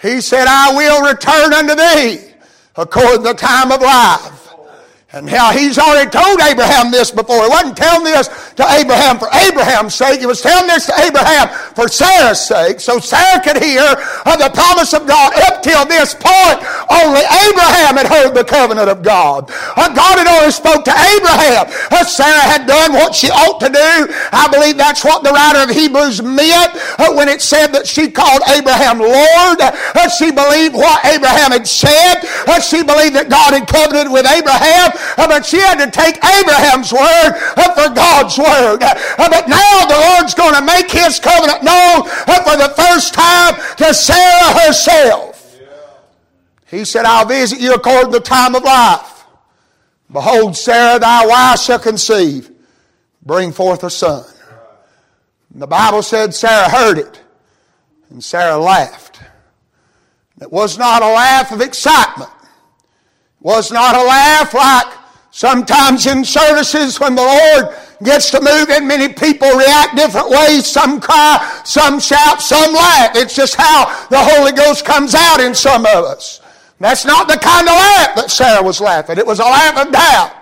He 0.00 0.20
said, 0.20 0.46
I 0.48 0.74
will 0.74 1.08
return 1.08 1.52
unto 1.52 1.74
thee 1.76 2.34
according 2.74 3.18
to 3.18 3.28
the 3.28 3.34
time 3.34 3.70
of 3.70 3.80
life. 3.80 4.54
And 5.12 5.26
now 5.26 5.52
he's 5.52 5.78
already 5.78 6.10
told 6.10 6.40
Abraham 6.40 6.90
this 6.90 7.10
before. 7.10 7.44
He 7.44 7.50
wasn't 7.50 7.76
telling 7.76 8.04
this 8.04 8.28
to 8.56 8.64
Abraham 8.68 9.18
for 9.18 9.28
Abraham's 9.32 9.94
sake. 9.94 10.20
He 10.20 10.26
was 10.26 10.40
telling 10.40 10.66
this 10.68 10.86
to 10.86 10.94
Abraham 11.00 11.48
for 11.74 11.88
Sarah's 11.88 12.40
sake. 12.40 12.80
So 12.80 12.98
Sarah 12.98 13.42
could 13.42 13.62
hear 13.62 13.82
of 13.82 14.36
the 14.38 14.50
promise 14.52 14.92
of 14.92 15.06
God. 15.06 15.32
Up 15.48 15.62
till 15.62 15.84
this 15.86 16.14
point, 16.14 16.58
only 16.90 17.24
Abraham 17.48 17.96
had 17.96 18.06
heard 18.06 18.34
the 18.34 18.44
covenant 18.44 18.88
of 18.88 19.02
God. 19.02 19.50
Uh, 19.76 19.92
God 19.94 20.18
had 20.18 20.28
only 20.28 20.50
spoke 20.50 20.84
to 20.84 20.94
Abraham. 20.94 21.66
Uh, 21.90 22.04
Sarah 22.04 22.44
had 22.44 22.66
done 22.66 22.92
what 22.92 23.14
she 23.14 23.30
ought 23.30 23.60
to 23.60 23.68
do. 23.68 24.12
I 24.32 24.48
believe 24.50 24.76
that's 24.76 25.04
what 25.04 25.24
the 25.24 25.30
writer 25.30 25.64
of 25.64 25.70
Hebrews 25.70 26.22
meant 26.22 26.72
uh, 26.98 27.14
when 27.14 27.28
it 27.28 27.40
said 27.40 27.68
that 27.68 27.86
she 27.86 28.10
called 28.10 28.42
Abraham 28.48 28.98
Lord. 28.98 29.58
She 30.18 30.30
believed 30.30 30.74
what 30.74 31.04
Abraham 31.04 31.52
had 31.52 31.66
said. 31.66 32.22
She 32.60 32.82
believed 32.82 33.16
that 33.16 33.28
God 33.28 33.54
had 33.54 33.66
covenanted 33.66 34.12
with 34.12 34.26
Abraham. 34.26 34.92
Uh, 35.16 35.26
but 35.26 35.44
she 35.44 35.58
had 35.58 35.82
to 35.82 35.90
take 35.90 36.16
Abraham's 36.20 36.92
word 36.92 37.32
uh, 37.56 37.74
for 37.74 37.94
God's 37.94 38.38
word. 38.42 38.82
Uh, 38.82 38.94
but 39.16 39.48
now 39.48 39.86
the 39.86 39.98
Lord's 40.10 40.34
going 40.34 40.54
to 40.54 40.64
make 40.64 40.90
his 40.90 41.18
covenant 41.18 41.62
known 41.62 42.02
for 42.04 42.56
the 42.56 42.74
first 42.76 43.14
time 43.14 43.54
to 43.76 43.94
Sarah 43.94 44.66
herself. 44.66 45.58
He 46.66 46.84
said, 46.84 47.04
I'll 47.04 47.26
visit 47.26 47.60
you 47.60 47.74
according 47.74 48.12
to 48.12 48.18
the 48.18 48.24
time 48.24 48.54
of 48.54 48.64
life. 48.64 49.24
Behold, 50.10 50.56
Sarah, 50.56 50.98
thy 50.98 51.26
wife 51.26 51.60
shall 51.60 51.78
conceive, 51.78 52.50
bring 53.22 53.52
forth 53.52 53.84
a 53.84 53.90
son. 53.90 54.24
And 55.52 55.62
the 55.62 55.66
Bible 55.66 56.02
said 56.02 56.34
Sarah 56.34 56.68
heard 56.68 56.98
it, 56.98 57.20
and 58.10 58.22
Sarah 58.22 58.58
laughed. 58.58 59.20
It 60.40 60.50
was 60.50 60.76
not 60.76 61.02
a 61.02 61.06
laugh 61.06 61.52
of 61.52 61.60
excitement 61.60 62.30
It 62.40 63.42
was 63.42 63.70
not 63.70 63.94
a 63.94 64.02
laugh 64.02 64.52
like 64.52 65.01
Sometimes 65.34 66.06
in 66.06 66.26
services 66.26 67.00
when 67.00 67.14
the 67.14 67.22
Lord 67.22 67.74
gets 68.02 68.30
to 68.32 68.40
move 68.40 68.68
in, 68.68 68.86
many 68.86 69.08
people 69.08 69.48
react 69.56 69.96
different 69.96 70.28
ways. 70.28 70.66
Some 70.66 71.00
cry, 71.00 71.62
some 71.64 71.98
shout, 71.98 72.42
some 72.42 72.74
laugh. 72.74 73.16
It's 73.16 73.34
just 73.34 73.54
how 73.54 73.86
the 74.08 74.18
Holy 74.18 74.52
Ghost 74.52 74.84
comes 74.84 75.14
out 75.14 75.40
in 75.40 75.54
some 75.54 75.86
of 75.86 76.04
us. 76.04 76.42
That's 76.80 77.06
not 77.06 77.28
the 77.28 77.38
kind 77.38 77.66
of 77.66 77.74
laugh 77.74 78.14
that 78.16 78.30
Sarah 78.30 78.62
was 78.62 78.78
laughing. 78.78 79.16
It 79.16 79.26
was 79.26 79.38
a 79.38 79.44
laugh 79.44 79.86
of 79.86 79.90
doubt. 79.90 80.41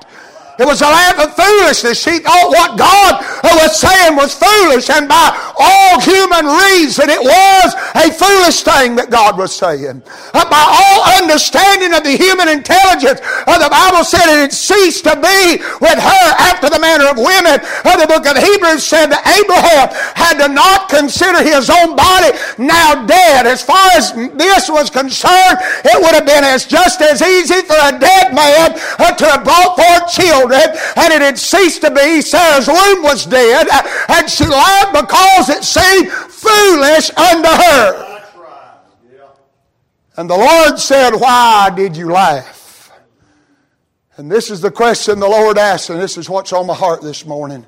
It 0.61 0.69
was 0.69 0.85
a 0.85 0.93
laugh 0.93 1.17
of 1.17 1.33
foolishness. 1.33 2.05
She 2.05 2.21
thought 2.21 2.52
what 2.52 2.76
God 2.76 3.25
was 3.64 3.81
saying 3.81 4.12
was 4.12 4.37
foolish, 4.37 4.93
and 4.93 5.09
by 5.09 5.33
all 5.57 5.97
human 6.05 6.45
reason, 6.69 7.09
it 7.09 7.17
was 7.17 7.73
a 7.97 8.12
foolish 8.12 8.61
thing 8.61 8.93
that 9.00 9.09
God 9.09 9.40
was 9.40 9.57
saying. 9.57 10.05
By 10.37 10.61
all 10.61 11.00
understanding 11.17 11.97
of 11.97 12.05
the 12.05 12.12
human 12.12 12.52
intelligence, 12.52 13.25
the 13.49 13.73
Bible 13.73 14.05
said 14.05 14.29
it 14.29 14.52
had 14.52 14.52
ceased 14.52 15.09
to 15.09 15.17
be 15.17 15.64
with 15.81 15.97
her 15.97 16.26
after 16.45 16.69
the 16.69 16.76
manner 16.76 17.09
of 17.09 17.17
women. 17.17 17.57
The 18.00 18.05
book 18.05 18.29
of 18.29 18.37
Hebrews 18.37 18.85
said 18.85 19.09
that 19.17 19.25
Abraham 19.25 19.88
had 20.12 20.45
to 20.45 20.52
not 20.52 20.93
consider 20.93 21.40
his 21.40 21.73
own 21.73 21.97
body 21.97 22.37
now 22.61 23.09
dead. 23.09 23.49
As 23.49 23.64
far 23.64 23.81
as 23.97 24.12
this 24.37 24.69
was 24.69 24.93
concerned, 24.93 25.57
it 25.88 25.97
would 25.97 26.12
have 26.12 26.29
been 26.29 26.45
as 26.45 26.69
just 26.69 27.00
as 27.00 27.25
easy 27.25 27.64
for 27.64 27.81
a 27.81 27.97
dead 27.97 28.37
man 28.37 28.76
uh, 29.00 29.17
to 29.17 29.25
have 29.25 29.40
brought 29.40 29.81
forth 29.81 30.05
children 30.12 30.50
children, 30.50 30.78
and 30.97 31.12
it 31.12 31.23
had 31.23 31.38
ceased 31.38 31.83
to 31.83 31.90
be. 31.90 32.21
Sarah's 32.21 32.69
womb 32.69 33.02
was 33.02 33.26
dead, 33.26 33.66
and 34.09 34.30
she 34.30 34.47
laughed 34.47 34.92
because 34.92 35.49
it 35.49 35.64
seemed 35.64 36.11
foolish 36.11 37.11
unto 37.16 37.49
her. 37.49 38.07
And 40.16 40.28
the 40.28 40.37
Lord 40.37 40.78
said, 40.78 41.14
Why 41.14 41.71
did 41.75 41.97
you 41.97 42.11
laugh? 42.11 42.92
And 44.16 44.30
this 44.30 44.50
is 44.50 44.61
the 44.61 44.71
question 44.71 45.19
the 45.19 45.28
Lord 45.28 45.57
asked, 45.57 45.88
and 45.88 46.00
this 46.00 46.19
is 46.19 46.28
what's 46.28 46.52
on 46.52 46.66
my 46.66 46.75
heart 46.75 47.00
this 47.00 47.25
morning. 47.25 47.64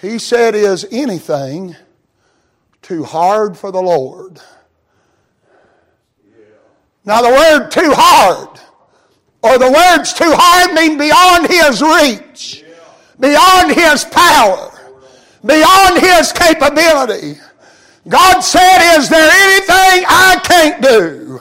He 0.00 0.18
said, 0.18 0.54
Is 0.54 0.86
anything 0.90 1.76
too 2.80 3.04
hard 3.04 3.56
for 3.56 3.70
the 3.70 3.80
Lord? 3.80 4.40
Now, 7.04 7.20
the 7.20 7.30
word 7.30 7.70
too 7.70 7.92
hard 7.94 8.60
or 9.42 9.58
the 9.58 9.70
words 9.70 10.12
too 10.12 10.32
hard 10.32 10.72
mean 10.74 10.96
beyond 10.98 11.50
his 11.50 11.82
reach, 11.82 12.64
beyond 13.18 13.72
his 13.72 14.04
power, 14.04 14.70
beyond 15.44 16.00
his 16.00 16.32
capability. 16.32 17.38
God 18.08 18.40
said, 18.40 18.98
Is 18.98 19.08
there 19.08 19.30
anything 19.30 20.06
I 20.08 20.40
can't 20.42 20.82
do? 20.82 21.40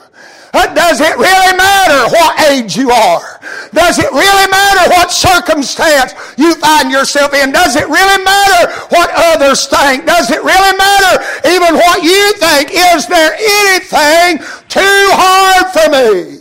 Uh, 0.53 0.73
does 0.73 0.99
it 0.99 1.15
really 1.15 1.57
matter 1.57 2.11
what 2.13 2.51
age 2.51 2.75
you 2.75 2.91
are? 2.91 3.39
Does 3.73 3.99
it 3.99 4.11
really 4.11 4.51
matter 4.51 4.89
what 4.91 5.11
circumstance 5.11 6.13
you 6.37 6.55
find 6.55 6.91
yourself 6.91 7.33
in? 7.33 7.53
Does 7.53 7.77
it 7.77 7.87
really 7.87 8.23
matter 8.23 8.71
what 8.89 9.09
others 9.15 9.65
think? 9.67 10.05
Does 10.05 10.29
it 10.29 10.43
really 10.43 10.77
matter 10.77 11.23
even 11.47 11.75
what 11.75 12.03
you 12.03 12.33
think? 12.33 12.69
Is 12.73 13.07
there 13.07 13.33
anything 13.33 14.39
too 14.67 15.07
hard 15.15 15.71
for 15.71 15.87
me? 15.89 16.40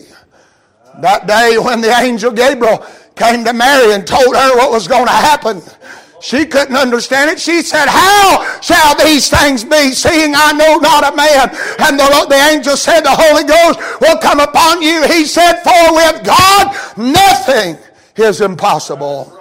That 1.01 1.27
day 1.27 1.59
when 1.59 1.81
the 1.81 1.91
angel 1.91 2.33
Gabriel 2.33 2.85
came 3.17 3.45
to 3.45 3.53
Mary 3.53 3.95
and 3.95 4.07
told 4.07 4.35
her 4.35 4.57
what 4.57 4.71
was 4.71 4.89
going 4.89 5.07
to 5.07 5.13
happen, 5.13 5.63
she 6.21 6.45
couldn't 6.45 6.77
understand 6.77 7.31
it. 7.31 7.41
She 7.41 7.63
said, 7.63 7.87
How 7.89 8.61
shall 8.61 8.95
these 8.97 9.31
things 9.31 9.65
be, 9.65 9.93
seeing 9.93 10.35
I 10.35 10.53
know 10.53 10.77
not 10.77 11.13
a 11.13 11.17
man? 11.17 11.49
And 11.81 11.99
the, 11.99 12.27
the 12.29 12.49
angel 12.53 12.77
said, 12.77 13.01
The 13.01 13.11
Holy 13.11 13.45
Ghost 13.45 13.81
will 14.01 14.19
come 14.19 14.41
upon 14.41 14.83
you. 14.83 15.07
He 15.07 15.25
said, 15.25 15.63
For 15.63 15.95
with 15.95 16.25
God 16.25 16.97
nothing 16.97 17.79
is 18.17 18.41
impossible 18.43 19.40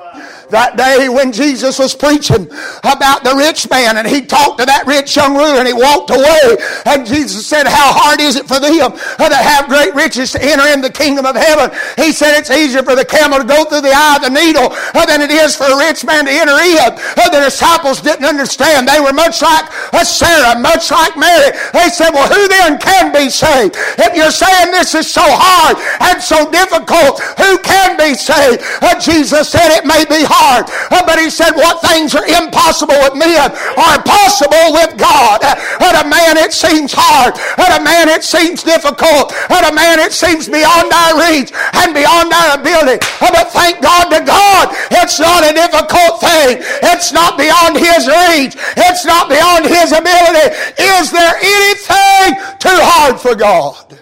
that 0.50 0.78
day 0.78 1.10
when 1.10 1.32
Jesus 1.32 1.78
was 1.78 1.94
preaching 1.94 2.50
about 2.82 3.24
the 3.24 3.36
rich 3.38 3.70
man 3.70 3.98
and 3.98 4.08
he 4.08 4.26
talked 4.26 4.60
to 4.60 4.66
that 4.66 4.86
rich 4.88 5.16
young 5.16 5.38
ruler 5.38 5.62
and 5.62 5.68
he 5.68 5.74
walked 5.74 6.10
away 6.10 6.58
and 6.86 7.06
Jesus 7.06 7.46
said, 7.46 7.70
how 7.70 7.94
hard 7.94 8.20
is 8.20 8.36
it 8.36 8.50
for 8.50 8.58
them 8.60 8.98
that 9.22 9.42
have 9.46 9.70
great 9.70 9.94
riches 9.94 10.34
to 10.34 10.40
enter 10.42 10.66
in 10.74 10.82
the 10.82 10.90
kingdom 10.90 11.26
of 11.26 11.36
heaven? 11.36 11.70
He 11.98 12.12
said 12.12 12.34
it's 12.34 12.50
easier 12.50 12.82
for 12.82 12.96
the 12.96 13.06
camel 13.06 13.38
to 13.38 13.46
go 13.46 13.66
through 13.66 13.86
the 13.86 13.94
eye 13.94 14.18
of 14.18 14.26
the 14.26 14.34
needle 14.34 14.74
than 15.06 15.22
it 15.22 15.30
is 15.30 15.54
for 15.54 15.70
a 15.70 15.78
rich 15.78 16.02
man 16.06 16.26
to 16.26 16.34
enter 16.34 16.58
in. 16.58 16.98
The 17.30 17.46
disciples 17.46 18.02
didn't 18.02 18.26
understand. 18.26 18.90
They 18.90 19.00
were 19.00 19.14
much 19.14 19.42
like 19.42 19.70
Sarah, 20.02 20.58
much 20.58 20.90
like 20.90 21.14
Mary. 21.14 21.54
They 21.74 21.94
said, 21.94 22.10
well, 22.10 22.26
who 22.26 22.48
then 22.50 22.82
can 22.82 23.14
be 23.14 23.30
saved? 23.30 23.78
If 24.02 24.18
you're 24.18 24.34
saying 24.34 24.74
this 24.74 24.96
is 24.96 25.06
so 25.06 25.24
hard 25.24 25.78
and 26.10 26.18
so 26.18 26.50
difficult, 26.50 27.22
who 27.38 27.62
can 27.62 27.98
be 28.02 28.18
saved? 28.18 28.66
Jesus 28.98 29.50
said 29.50 29.78
it 29.78 29.86
may 29.86 30.04
be 30.10 30.26
hard 30.26 30.39
Uh, 30.40 31.04
but 31.06 31.20
he 31.20 31.30
said, 31.30 31.52
What 31.54 31.82
things 31.82 32.16
are 32.16 32.26
impossible 32.26 32.96
with 33.04 33.16
men 33.16 33.52
are 33.76 34.00
possible 34.04 34.74
with 34.74 34.98
God. 34.98 35.44
At 35.44 36.06
a 36.06 36.08
man 36.08 36.38
it 36.38 36.54
seems 36.54 36.94
hard. 36.96 37.36
At 37.60 37.80
a 37.80 37.84
man 37.84 38.08
it 38.10 38.24
seems 38.24 38.64
difficult. 38.64 39.34
At 39.52 39.68
a 39.68 39.74
man 39.74 40.00
it 40.00 40.14
seems 40.14 40.48
beyond 40.48 40.92
our 40.92 41.20
reach 41.20 41.52
and 41.84 41.94
beyond 41.94 42.32
our 42.32 42.60
ability. 42.60 43.04
Uh, 43.20 43.32
but 43.32 43.52
thank 43.52 43.82
God 43.82 44.10
to 44.10 44.24
God, 44.24 44.72
it's 44.92 45.20
not 45.20 45.44
a 45.44 45.54
difficult 45.54 46.22
thing. 46.22 46.64
It's 46.88 47.12
not 47.12 47.38
beyond 47.38 47.78
his 47.78 48.08
reach. 48.08 48.56
It's 48.78 49.06
not 49.06 49.30
beyond 49.30 49.66
his 49.68 49.92
ability. 49.92 50.56
Is 50.80 51.12
there 51.12 51.36
anything 51.36 52.40
too 52.60 52.80
hard 52.80 53.20
for 53.20 53.36
God? 53.36 54.00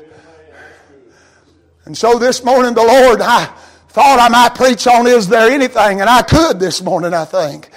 And 1.85 1.97
so 1.97 2.19
this 2.19 2.43
morning, 2.43 2.73
the 2.73 2.83
Lord, 2.83 3.21
I 3.21 3.47
thought 3.97 4.19
I 4.19 4.29
might 4.29 4.53
preach 4.53 4.85
on 4.85 5.07
Is 5.07 5.27
There 5.27 5.49
Anything? 5.49 6.01
And 6.01 6.09
I 6.09 6.21
could 6.21 6.59
this 6.59 6.83
morning, 6.83 7.15
I 7.15 7.25
think. 7.25 7.71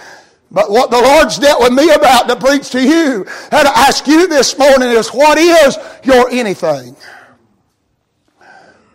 But 0.50 0.70
what 0.70 0.90
the 0.90 1.00
Lord's 1.00 1.38
dealt 1.38 1.62
with 1.62 1.72
me 1.72 1.90
about 1.94 2.28
to 2.28 2.36
preach 2.36 2.68
to 2.72 2.82
you 2.82 3.24
and 3.50 3.66
to 3.66 3.78
ask 3.78 4.06
you 4.06 4.26
this 4.26 4.58
morning 4.58 4.90
is 4.90 5.08
what 5.08 5.38
is 5.38 5.78
your 6.04 6.28
anything? 6.28 6.94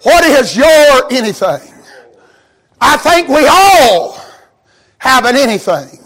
What 0.03 0.23
is 0.23 0.55
your 0.55 1.11
anything? 1.11 1.73
I 2.79 2.95
think 2.97 3.27
we 3.27 3.47
all 3.47 4.21
have 4.99 5.25
an 5.25 5.35
anything. 5.35 6.04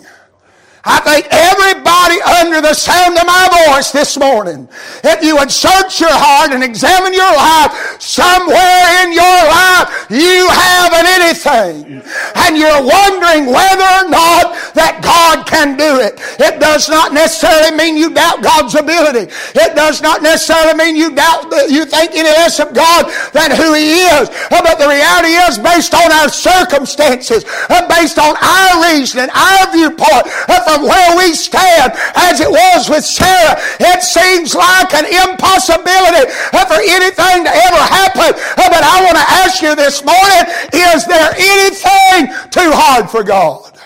I 0.86 1.04
think 1.04 1.28
everybody 1.28 2.24
under 2.40 2.62
the 2.64 2.74
sound 2.74 3.18
of 3.20 3.28
my 3.28 3.68
voice 3.68 3.92
this 3.92 4.16
morning, 4.18 4.70
if 5.04 5.20
you 5.24 5.36
would 5.36 5.52
search 5.52 6.00
your 6.00 6.14
heart 6.14 6.56
and 6.56 6.64
examine 6.64 7.12
your 7.12 7.28
life, 7.36 8.00
somewhere 8.00 9.04
in 9.04 9.12
your 9.12 9.40
life 9.52 10.08
you 10.08 10.48
have 10.48 10.92
an 10.96 11.06
anything. 11.20 12.00
And 12.36 12.56
you're 12.56 12.80
wondering 12.80 13.52
whether 13.52 13.90
or 14.00 14.08
not 14.08 14.56
that 14.74 15.04
God 15.04 15.44
can 15.44 15.76
do 15.76 16.00
it. 16.00 16.16
It 16.40 16.60
does 16.64 16.88
not 16.88 17.12
necessarily 17.12 17.76
mean 17.76 17.98
you 17.98 18.14
doubt 18.16 18.42
God's 18.42 18.76
ability. 18.76 19.28
It 19.60 19.76
does 19.76 20.02
not 20.02 20.24
necessarily 20.24 20.80
mean 20.80 20.96
you 20.96 21.12
doubt 21.12 21.52
that 21.52 21.68
you 21.70 21.84
think 21.84 22.16
any 22.16 22.32
less 22.40 22.60
of 22.60 22.74
God 22.74 23.12
than 23.36 23.52
who 23.52 23.76
He 23.76 24.08
is. 24.16 24.32
But 24.48 24.80
the 24.80 24.88
reality 24.88 25.36
is 25.44 25.60
based 25.60 25.94
on 25.94 26.08
our 26.24 26.30
circumstances, 26.30 27.44
uh, 27.68 27.84
based 27.92 28.18
on 28.18 28.38
our 28.40 28.72
reasoning, 28.88 29.30
our 29.36 29.68
viewpoint, 29.76 30.24
uh, 30.48 30.69
from 30.70 30.84
where 30.84 31.18
we 31.18 31.34
stand 31.34 31.94
as 32.16 32.40
it 32.40 32.50
was 32.50 32.90
with 32.90 33.04
Sarah. 33.04 33.58
It 33.80 34.04
seems 34.04 34.54
like 34.54 34.94
an 34.94 35.06
impossibility 35.06 36.30
for 36.52 36.80
anything 36.80 37.44
to 37.46 37.52
ever 37.52 37.84
happen. 37.90 38.32
But 38.56 38.84
I 38.84 39.04
want 39.04 39.18
to 39.18 39.28
ask 39.42 39.62
you 39.62 39.76
this 39.76 40.04
morning, 40.06 40.44
is 40.74 41.06
there 41.06 41.32
anything 41.36 42.28
too 42.52 42.72
hard 42.72 43.10
for 43.10 43.24
God? 43.24 43.78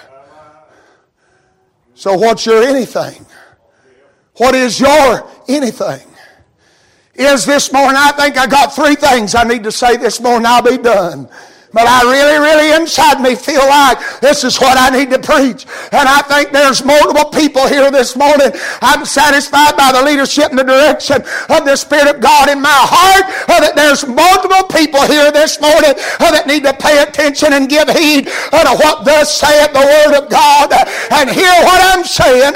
So 1.95 2.17
what's 2.17 2.45
your 2.45 2.63
anything? 2.63 3.25
What 4.37 4.55
is 4.55 4.79
your 4.79 5.29
anything? 5.47 6.07
Is 7.15 7.45
this 7.45 7.71
morning, 7.71 7.95
I 7.95 8.11
think 8.11 8.37
I 8.37 8.47
got 8.47 8.75
three 8.75 8.95
things 8.95 9.35
I 9.35 9.43
need 9.43 9.63
to 9.63 9.71
say 9.71 9.97
this 9.97 10.19
morning. 10.19 10.47
I'll 10.47 10.63
be 10.63 10.77
done. 10.77 11.29
But 11.73 11.87
I 11.87 12.03
really, 12.05 12.37
really 12.37 12.79
inside 12.79 13.19
me 13.19 13.33
feel 13.33 13.65
like 13.65 13.97
this 14.21 14.43
is 14.43 14.61
what 14.61 14.77
I 14.77 14.93
need 14.95 15.09
to 15.09 15.17
preach. 15.17 15.65
And 15.91 16.05
I 16.07 16.21
think 16.21 16.51
there's 16.51 16.85
multiple 16.85 17.25
people 17.33 17.67
here 17.67 17.89
this 17.89 18.15
morning. 18.15 18.53
I'm 18.81 19.05
satisfied 19.05 19.75
by 19.75 19.91
the 19.91 20.03
leadership 20.05 20.51
and 20.51 20.59
the 20.59 20.63
direction 20.63 21.17
of 21.49 21.65
the 21.65 21.75
Spirit 21.75 22.13
of 22.13 22.21
God 22.21 22.49
in 22.49 22.61
my 22.61 22.69
heart 22.69 23.25
uh, 23.49 23.59
that 23.59 23.75
there's 23.75 24.05
multiple 24.05 24.69
people 24.69 25.01
here 25.09 25.31
this 25.31 25.59
morning 25.59 25.97
uh, 26.21 26.29
that 26.29 26.45
need 26.45 26.61
to 26.63 26.73
pay 26.77 27.01
attention 27.01 27.53
and 27.53 27.67
give 27.67 27.89
heed 27.89 28.29
uh, 28.53 28.63
to 28.69 28.77
what 28.77 29.03
thus 29.03 29.33
saith 29.33 29.73
the 29.73 29.81
Word 29.81 30.21
of 30.21 30.29
God 30.29 30.69
and 31.09 31.25
hear 31.29 31.53
what 31.65 31.81
I'm 31.89 32.05
saying. 32.05 32.53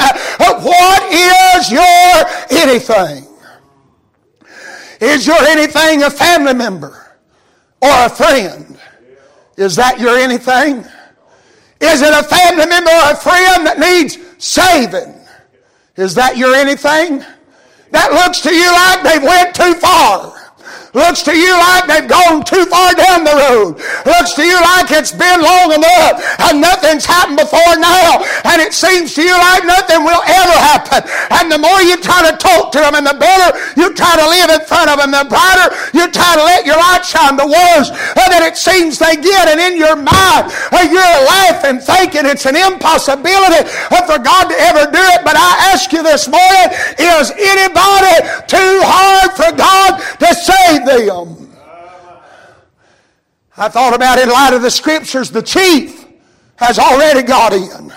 What 0.61 1.01
is 1.09 1.71
your 1.71 2.13
anything? 2.53 3.25
Is 5.01 5.25
your 5.25 5.41
anything 5.41 6.03
a 6.03 6.09
family 6.09 6.53
member 6.53 7.17
or 7.81 7.89
a 7.89 8.09
friend? 8.09 8.76
Is 9.57 9.75
that 9.75 9.99
your 9.99 10.17
anything? 10.17 10.85
Is 11.81 12.01
it 12.01 12.13
a 12.13 12.23
family 12.23 12.65
member 12.67 12.91
or 12.91 13.11
a 13.11 13.15
friend 13.15 13.65
that 13.65 13.79
needs 13.79 14.17
saving? 14.37 15.13
Is 15.95 16.13
that 16.15 16.37
your 16.37 16.53
anything? 16.55 17.23
That 17.91 18.11
looks 18.11 18.41
to 18.41 18.53
you 18.53 18.71
like 18.71 19.03
they've 19.03 19.23
went 19.23 19.55
too 19.55 19.73
far. 19.75 20.46
Looks 20.93 21.21
to 21.23 21.35
you 21.35 21.51
like 21.51 21.87
they've 21.87 22.07
gone 22.07 22.43
too 22.43 22.65
far 22.65 22.93
down 22.95 23.23
the 23.23 23.35
road. 23.35 23.77
Looks 24.05 24.33
to 24.39 24.43
you 24.43 24.55
like 24.55 24.91
it's 24.91 25.11
been 25.11 25.41
long 25.43 25.73
enough 25.73 26.23
and 26.47 26.61
nothing's 26.61 27.05
happened 27.05 27.37
before 27.37 27.75
now. 27.77 28.23
And 28.47 28.61
it 28.61 28.73
seems 28.73 29.13
to 29.15 29.21
you 29.21 29.35
like 29.35 29.65
nothing 29.65 30.03
will 30.03 30.23
ever 30.23 30.57
happen. 30.57 31.03
And 31.37 31.51
the 31.51 31.59
more 31.59 31.81
you 31.83 31.99
try 31.99 32.25
to 32.29 32.35
talk 32.37 32.71
to 32.73 32.79
them 32.79 32.95
and 32.95 33.05
the 33.05 33.17
better 33.19 33.57
you 33.75 33.93
try 33.93 34.15
to 34.15 34.27
live 34.27 34.49
in 34.49 34.63
front 34.65 34.89
of 34.89 34.97
them, 34.99 35.11
the 35.11 35.27
brighter 35.27 35.73
you 35.93 36.09
try 36.11 36.35
to 36.35 36.43
let 36.43 36.65
your 36.65 36.77
light 36.77 37.03
shine, 37.05 37.35
the 37.35 37.47
worse 37.47 37.89
that 38.15 38.41
it 38.43 38.57
seems 38.57 38.97
they 38.97 39.15
get. 39.19 39.47
And 39.47 39.59
in 39.59 39.77
your 39.77 39.95
mind, 39.95 40.51
you're 40.87 41.19
laughing, 41.27 41.79
thinking 41.79 42.25
it's 42.25 42.45
an 42.45 42.55
impossibility 42.55 43.67
for 44.07 44.17
God 44.17 44.47
to 44.49 44.57
ever 44.71 44.89
do 44.89 45.03
it. 45.13 45.21
But 45.27 45.35
I 45.35 45.73
ask 45.73 45.91
you 45.91 46.01
this 46.01 46.27
morning, 46.27 46.67
is 46.95 47.31
anybody 47.35 48.15
too 48.47 48.81
hard 48.87 49.35
for 49.35 49.51
God 49.53 49.99
to 50.23 50.29
save 50.33 50.76
them. 50.85 51.51
I 53.57 53.69
thought 53.69 53.95
about 53.95 54.19
in 54.19 54.29
light 54.29 54.53
of 54.53 54.61
the 54.61 54.69
scriptures, 54.69 55.31
the 55.31 55.41
chief 55.41 56.05
has 56.57 56.77
already 56.77 57.23
got 57.23 57.53
in. 57.53 57.91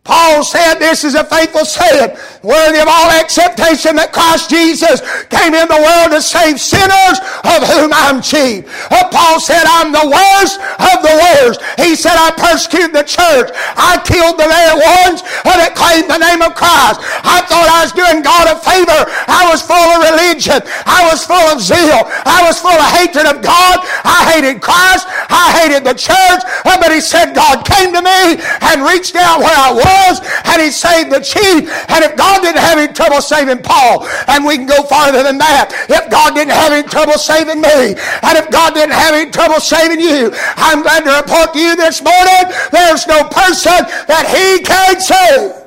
Paul 0.00 0.42
said, 0.42 0.80
This 0.80 1.04
is 1.04 1.14
a 1.14 1.24
faithful 1.24 1.68
saying, 1.68 2.16
worthy 2.40 2.80
of 2.80 2.88
all 2.88 3.12
acceptation 3.20 4.00
that 4.00 4.16
Christ 4.16 4.48
Jesus 4.48 5.04
came 5.28 5.52
in 5.52 5.68
the 5.68 5.76
world 5.76 6.16
to 6.16 6.24
save 6.24 6.56
sinners, 6.56 7.20
of 7.44 7.60
whom 7.68 7.92
I'm 7.92 8.24
chief. 8.24 8.64
Uh, 8.88 9.12
Paul 9.12 9.36
said, 9.36 9.60
I'm 9.68 9.92
the 9.92 10.08
worst 10.08 10.56
of 10.80 11.04
the 11.04 11.14
worst. 11.20 11.60
He 11.76 11.92
said, 11.92 12.16
I 12.16 12.32
persecuted 12.32 12.96
the 12.96 13.04
church. 13.04 13.52
I 13.76 14.00
killed 14.00 14.40
the 14.40 14.48
very 14.48 14.80
ones 15.04 15.20
that 15.44 15.76
claimed 15.76 16.08
the 16.08 16.16
name 16.16 16.40
of 16.40 16.56
Christ. 16.56 17.04
I 17.20 17.44
thought 17.44 17.68
I 17.68 17.84
was 17.84 17.92
doing 17.92 18.24
God 18.24 18.48
a 18.48 18.56
favor. 18.56 19.04
I 19.28 19.52
was 19.52 19.60
full 19.60 19.76
of 19.76 20.00
religion. 20.08 20.64
I 20.88 21.12
was 21.12 21.28
full 21.28 21.44
of 21.52 21.60
zeal. 21.60 22.08
I 22.24 22.40
was 22.48 22.56
full 22.56 22.72
of 22.72 22.88
hatred 22.96 23.28
of 23.28 23.44
God. 23.44 23.84
I 24.08 24.32
hated 24.32 24.64
Christ. 24.64 25.04
I 25.28 25.52
hated 25.60 25.84
the 25.84 25.92
church. 25.92 26.40
But 26.64 26.88
he 26.88 27.04
said, 27.04 27.36
God 27.36 27.68
came 27.68 27.92
to 27.92 28.00
me 28.00 28.40
and 28.64 28.80
reached 28.80 29.12
out 29.12 29.44
where 29.44 29.52
I 29.52 29.70
was 29.76 29.89
was, 29.90 30.20
and 30.44 30.62
he 30.62 30.70
saved 30.70 31.10
the 31.10 31.20
chief. 31.20 31.66
And 31.90 32.04
if 32.04 32.16
God 32.16 32.42
didn't 32.42 32.62
have 32.62 32.78
any 32.78 32.92
trouble 32.92 33.20
saving 33.20 33.62
Paul, 33.62 34.06
and 34.28 34.44
we 34.44 34.56
can 34.56 34.66
go 34.66 34.82
farther 34.84 35.22
than 35.22 35.38
that, 35.38 35.74
if 35.90 36.10
God 36.10 36.34
didn't 36.34 36.54
have 36.54 36.72
any 36.72 36.86
trouble 36.86 37.18
saving 37.18 37.60
me, 37.60 37.98
and 37.98 38.34
if 38.38 38.50
God 38.50 38.74
didn't 38.74 38.94
have 38.94 39.14
any 39.14 39.30
trouble 39.30 39.60
saving 39.60 40.00
you, 40.00 40.30
I'm 40.56 40.82
glad 40.82 41.04
to 41.04 41.12
report 41.20 41.52
to 41.54 41.58
you 41.58 41.76
this 41.76 42.02
morning, 42.02 42.44
there's 42.70 43.06
no 43.06 43.24
person 43.28 43.80
that 44.06 44.26
he 44.30 44.62
can 44.62 45.00
save. 45.00 45.60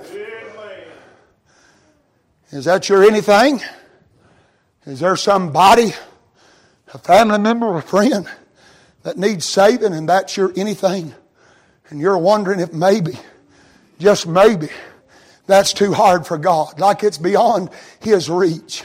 Is 2.52 2.66
that 2.66 2.88
your 2.88 3.04
anything? 3.04 3.62
Is 4.86 5.00
there 5.00 5.16
somebody, 5.16 5.94
a 6.94 6.98
family 7.00 7.40
member, 7.40 7.76
a 7.76 7.82
friend, 7.82 8.30
that 9.02 9.18
needs 9.18 9.46
saving 9.46 9.94
and 9.94 10.08
that's 10.08 10.38
your 10.38 10.54
anything? 10.56 11.16
And 11.90 12.00
you're 12.00 12.18
wondering 12.18 12.60
if 12.60 12.72
maybe 12.72 13.14
just 14.00 14.28
maybe 14.28 14.70
that's 15.46 15.74
too 15.74 15.94
hard 15.94 16.26
for 16.26 16.38
God, 16.38 16.80
like 16.80 17.04
it's 17.04 17.18
beyond 17.18 17.70
His 18.00 18.30
reach. 18.30 18.84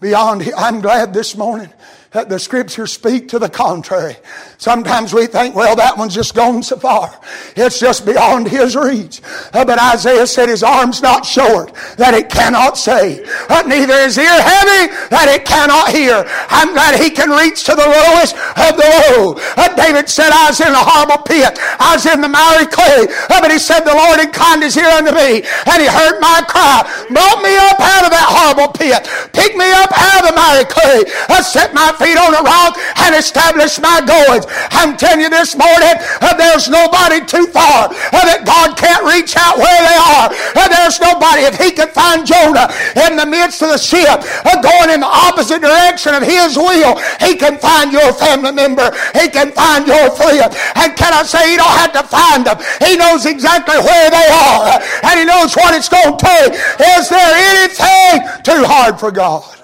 Beyond, 0.00 0.50
I'm 0.56 0.80
glad 0.80 1.12
this 1.12 1.36
morning 1.36 1.72
the 2.10 2.38
scriptures 2.38 2.92
speak 2.92 3.28
to 3.28 3.38
the 3.38 3.48
contrary. 3.48 4.16
Sometimes 4.56 5.12
we 5.12 5.26
think, 5.26 5.54
well, 5.54 5.76
that 5.76 5.96
one's 5.96 6.14
just 6.14 6.34
gone 6.34 6.62
so 6.62 6.78
far. 6.78 7.12
It's 7.54 7.78
just 7.78 8.06
beyond 8.06 8.48
his 8.48 8.74
reach. 8.74 9.20
Uh, 9.52 9.64
but 9.64 9.78
Isaiah 9.78 10.26
said 10.26 10.48
his 10.48 10.62
arm's 10.62 11.02
not 11.02 11.26
short, 11.26 11.74
that 11.96 12.14
it 12.14 12.30
cannot 12.30 12.78
save. 12.78 13.28
Uh, 13.48 13.62
neither 13.66 13.94
is 14.08 14.16
ear 14.16 14.24
heavy, 14.24 14.88
that 15.12 15.28
it 15.28 15.44
cannot 15.44 15.92
hear. 15.92 16.24
I'm 16.48 16.72
glad 16.72 16.98
he 16.98 17.10
can 17.10 17.28
reach 17.28 17.64
to 17.64 17.76
the 17.76 17.84
lowest 17.84 18.34
of 18.56 18.72
the 18.80 18.88
low. 18.88 19.36
Uh, 19.60 19.68
David 19.76 20.08
said, 20.08 20.32
I 20.32 20.48
was 20.48 20.60
in 20.64 20.72
a 20.72 20.80
horrible 20.80 21.22
pit. 21.28 21.60
I 21.78 21.92
was 21.92 22.06
in 22.08 22.24
the 22.24 22.32
miry 22.32 22.66
clay. 22.72 23.04
But 23.28 23.52
he 23.52 23.60
said, 23.60 23.84
the 23.84 23.94
Lord 23.94 24.18
inclined 24.18 24.64
his 24.64 24.80
ear 24.80 24.88
unto 24.88 25.12
me, 25.12 25.44
and 25.44 25.78
he 25.78 25.86
heard 25.86 26.18
my 26.24 26.40
cry. 26.48 26.88
Brought 27.12 27.44
me 27.44 27.52
up 27.68 27.78
out 27.78 28.08
of 28.08 28.10
that 28.16 28.28
horrible 28.32 28.72
pit. 28.72 29.04
Picked 29.36 29.60
me 29.60 29.68
up 29.76 29.92
out 29.92 30.24
of 30.24 30.32
the 30.32 30.34
miry 30.34 30.64
clay. 30.64 31.04
Uh, 31.28 31.44
set 31.44 31.76
my 31.76 31.92
feet 31.98 32.16
on 32.16 32.32
a 32.34 32.42
rock 32.42 32.78
and 33.04 33.14
establish 33.14 33.78
my 33.82 34.00
goings. 34.00 34.46
I'm 34.70 34.96
telling 34.96 35.20
you 35.20 35.30
this 35.30 35.58
morning, 35.58 35.98
uh, 36.22 36.34
there's 36.38 36.70
nobody 36.70 37.20
too 37.26 37.50
far 37.50 37.90
uh, 37.90 38.22
that 38.24 38.46
God 38.46 38.78
can't 38.78 39.02
reach 39.04 39.34
out 39.34 39.58
where 39.58 39.82
they 39.82 39.98
are. 39.98 40.30
Uh, 40.54 40.68
there's 40.70 41.02
nobody. 41.02 41.44
If 41.50 41.58
He 41.58 41.74
could 41.74 41.90
find 41.90 42.22
Jonah 42.22 42.70
in 43.06 43.18
the 43.18 43.26
midst 43.26 43.60
of 43.60 43.74
the 43.74 43.80
ship, 43.80 44.22
uh, 44.46 44.62
going 44.62 44.94
in 44.94 45.02
the 45.02 45.10
opposite 45.10 45.60
direction 45.60 46.14
of 46.14 46.22
His 46.22 46.54
will, 46.54 46.96
He 47.18 47.34
can 47.34 47.58
find 47.58 47.90
your 47.90 48.14
family 48.14 48.54
member. 48.54 48.88
He 49.18 49.28
can 49.28 49.50
find 49.52 49.86
your 49.86 50.10
friend. 50.14 50.54
And 50.78 50.94
can 50.94 51.12
I 51.12 51.26
say, 51.26 51.50
He 51.50 51.56
don't 51.58 51.78
have 51.82 51.92
to 51.98 52.04
find 52.06 52.46
them. 52.46 52.58
He 52.78 52.96
knows 52.96 53.26
exactly 53.26 53.76
where 53.82 54.08
they 54.10 54.28
are, 54.30 54.78
and 55.02 55.14
He 55.18 55.24
knows 55.26 55.54
what 55.58 55.74
it's 55.74 55.90
going 55.90 56.14
to 56.14 56.20
take. 56.22 56.54
Is 56.54 57.10
there 57.10 57.32
anything 57.34 58.22
too 58.46 58.62
hard 58.64 58.98
for 59.00 59.10
God? 59.10 59.57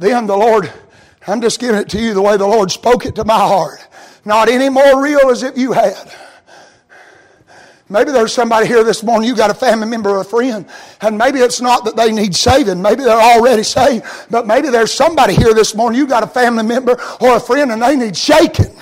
Then 0.00 0.26
the 0.26 0.36
Lord, 0.36 0.72
I'm 1.26 1.40
just 1.40 1.60
giving 1.60 1.80
it 1.80 1.88
to 1.90 2.00
you 2.00 2.14
the 2.14 2.22
way 2.22 2.36
the 2.36 2.46
Lord 2.46 2.70
spoke 2.70 3.06
it 3.06 3.14
to 3.16 3.24
my 3.24 3.38
heart. 3.38 3.86
Not 4.24 4.48
any 4.48 4.68
more 4.68 5.02
real 5.02 5.30
as 5.30 5.42
if 5.42 5.58
you 5.58 5.72
had. 5.72 6.12
Maybe 7.88 8.10
there's 8.10 8.32
somebody 8.32 8.66
here 8.66 8.84
this 8.84 9.02
morning, 9.02 9.28
you 9.28 9.36
got 9.36 9.50
a 9.50 9.54
family 9.54 9.86
member 9.86 10.08
or 10.08 10.20
a 10.20 10.24
friend, 10.24 10.66
and 11.02 11.18
maybe 11.18 11.40
it's 11.40 11.60
not 11.60 11.84
that 11.84 11.94
they 11.94 12.10
need 12.10 12.34
saving. 12.34 12.80
Maybe 12.80 13.04
they're 13.04 13.20
already 13.20 13.64
saved, 13.64 14.06
but 14.30 14.46
maybe 14.46 14.70
there's 14.70 14.92
somebody 14.92 15.34
here 15.34 15.52
this 15.52 15.74
morning, 15.74 15.98
you 15.98 16.06
got 16.06 16.22
a 16.22 16.26
family 16.26 16.64
member 16.64 16.92
or 17.20 17.36
a 17.36 17.40
friend, 17.40 17.70
and 17.70 17.82
they 17.82 17.94
need 17.94 18.16
shaking. 18.16 18.74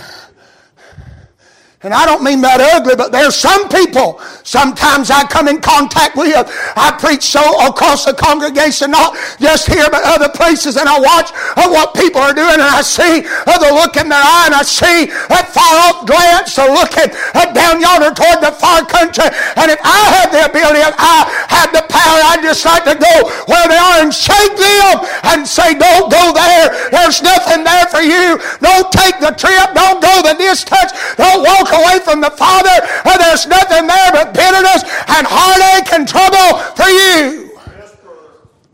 And 1.80 1.96
I 1.96 2.04
don't 2.04 2.20
mean 2.20 2.44
that 2.44 2.60
ugly, 2.60 2.92
but 2.92 3.08
there's 3.08 3.32
some 3.32 3.72
people 3.72 4.20
sometimes 4.44 5.08
I 5.08 5.24
come 5.24 5.48
in 5.48 5.64
contact 5.64 6.12
with. 6.12 6.28
I 6.76 6.92
preach 6.92 7.24
so 7.24 7.40
across 7.64 8.04
the 8.04 8.12
congregation, 8.12 8.92
not 8.92 9.16
just 9.40 9.64
here, 9.64 9.88
but 9.88 10.04
other 10.04 10.28
places, 10.28 10.76
and 10.76 10.84
I 10.84 11.00
watch 11.00 11.32
what 11.56 11.96
people 11.96 12.20
are 12.20 12.36
doing, 12.36 12.60
and 12.60 12.68
I 12.68 12.84
see 12.84 13.24
the 13.24 13.72
look 13.72 13.96
in 13.96 14.12
their 14.12 14.20
eye, 14.20 14.52
and 14.52 14.56
I 14.60 14.60
see 14.60 15.08
that 15.32 15.48
far 15.56 15.72
off 15.88 16.04
glance, 16.04 16.52
so 16.52 16.68
looking 16.68 17.16
down 17.56 17.80
yonder 17.80 18.12
toward 18.12 18.44
the 18.44 18.52
far 18.52 18.84
country. 18.84 19.32
And 19.56 19.72
if 19.72 19.80
I 19.80 20.20
had 20.20 20.28
the 20.36 20.52
ability, 20.52 20.84
if 20.84 20.96
I 21.00 21.32
had 21.48 21.72
the 21.72 21.88
power, 21.88 22.20
I'd 22.28 22.44
just 22.44 22.60
like 22.60 22.84
to 22.92 22.96
go 23.00 23.14
where 23.48 23.64
they 23.72 23.80
are 23.80 24.04
and 24.04 24.12
shake 24.12 24.52
them 24.52 25.00
and 25.32 25.48
say, 25.48 25.72
Don't 25.80 26.12
go 26.12 26.36
there. 26.36 26.92
There's 26.92 27.24
nothing 27.24 27.64
there 27.64 27.88
for 27.88 28.04
you. 28.04 28.36
Don't 28.60 28.92
take 28.92 29.16
the 29.16 29.32
trip. 29.32 29.72
Don't 29.72 30.04
go 30.04 30.12
the 30.20 30.36
distance. 30.36 30.92
Don't 31.16 31.40
walk 31.40 31.69
away 31.72 32.00
from 32.04 32.20
the 32.20 32.30
Father, 32.30 32.74
there's 33.18 33.46
nothing 33.46 33.86
there 33.86 34.10
but 34.12 34.34
bitterness 34.34 34.82
and 35.08 35.26
heartache 35.28 35.92
and 35.92 36.08
trouble 36.08 36.58
for 36.74 36.88
you. 36.88 37.50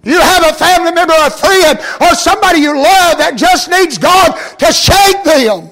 You 0.03 0.21
have 0.21 0.45
a 0.45 0.55
family 0.55 0.93
member, 0.93 1.15
a 1.19 1.31
friend, 1.31 1.79
or 2.01 2.15
somebody 2.15 2.61
you 2.61 2.75
love 2.77 3.19
that 3.19 3.35
just 3.35 3.69
needs 3.69 3.99
God 3.99 4.39
to 4.59 4.73
shake 4.73 5.25
them. 5.25 5.71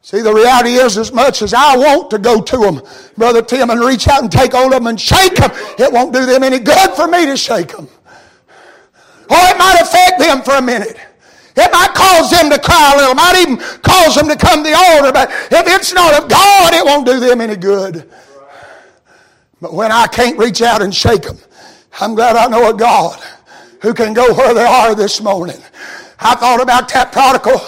See, 0.00 0.22
the 0.22 0.32
reality 0.32 0.70
is, 0.70 0.96
as 0.96 1.12
much 1.12 1.42
as 1.42 1.52
I 1.52 1.76
want 1.76 2.08
to 2.12 2.18
go 2.18 2.40
to 2.40 2.56
them, 2.56 2.80
Brother 3.18 3.42
Tim, 3.42 3.68
and 3.68 3.78
reach 3.78 4.08
out 4.08 4.22
and 4.22 4.32
take 4.32 4.52
hold 4.54 4.72
of 4.72 4.78
them 4.78 4.86
and 4.86 4.98
shake 4.98 5.34
them, 5.34 5.50
it 5.78 5.92
won't 5.92 6.14
do 6.14 6.24
them 6.24 6.42
any 6.42 6.58
good 6.58 6.92
for 6.92 7.06
me 7.06 7.26
to 7.26 7.36
shake 7.36 7.76
them. 7.76 7.86
Or 9.30 9.36
it 9.36 9.58
might 9.58 9.78
affect 9.82 10.18
them 10.18 10.40
for 10.40 10.54
a 10.54 10.62
minute. 10.62 10.96
It 11.58 11.72
might 11.72 11.92
cause 11.94 12.30
them 12.30 12.50
to 12.50 12.58
cry 12.58 12.92
a 12.94 12.96
little. 12.98 13.14
Might 13.14 13.36
even 13.42 13.56
cause 13.82 14.14
them 14.14 14.28
to 14.28 14.36
come 14.36 14.62
to 14.62 14.70
the 14.70 14.76
altar. 14.76 15.12
But 15.12 15.30
if 15.30 15.66
it's 15.66 15.92
not 15.92 16.22
of 16.22 16.28
God, 16.28 16.72
it 16.72 16.84
won't 16.84 17.04
do 17.04 17.18
them 17.18 17.40
any 17.40 17.56
good. 17.56 18.08
But 19.60 19.74
when 19.74 19.90
I 19.90 20.06
can't 20.06 20.38
reach 20.38 20.62
out 20.62 20.82
and 20.82 20.94
shake 20.94 21.22
them, 21.22 21.38
I'm 22.00 22.14
glad 22.14 22.36
I 22.36 22.46
know 22.46 22.70
a 22.70 22.74
God 22.74 23.20
who 23.82 23.92
can 23.92 24.14
go 24.14 24.32
where 24.34 24.54
they 24.54 24.64
are 24.64 24.94
this 24.94 25.20
morning. 25.20 25.58
I 26.20 26.34
thought 26.36 26.60
about 26.60 26.88
that 26.90 27.12
prodigal 27.12 27.60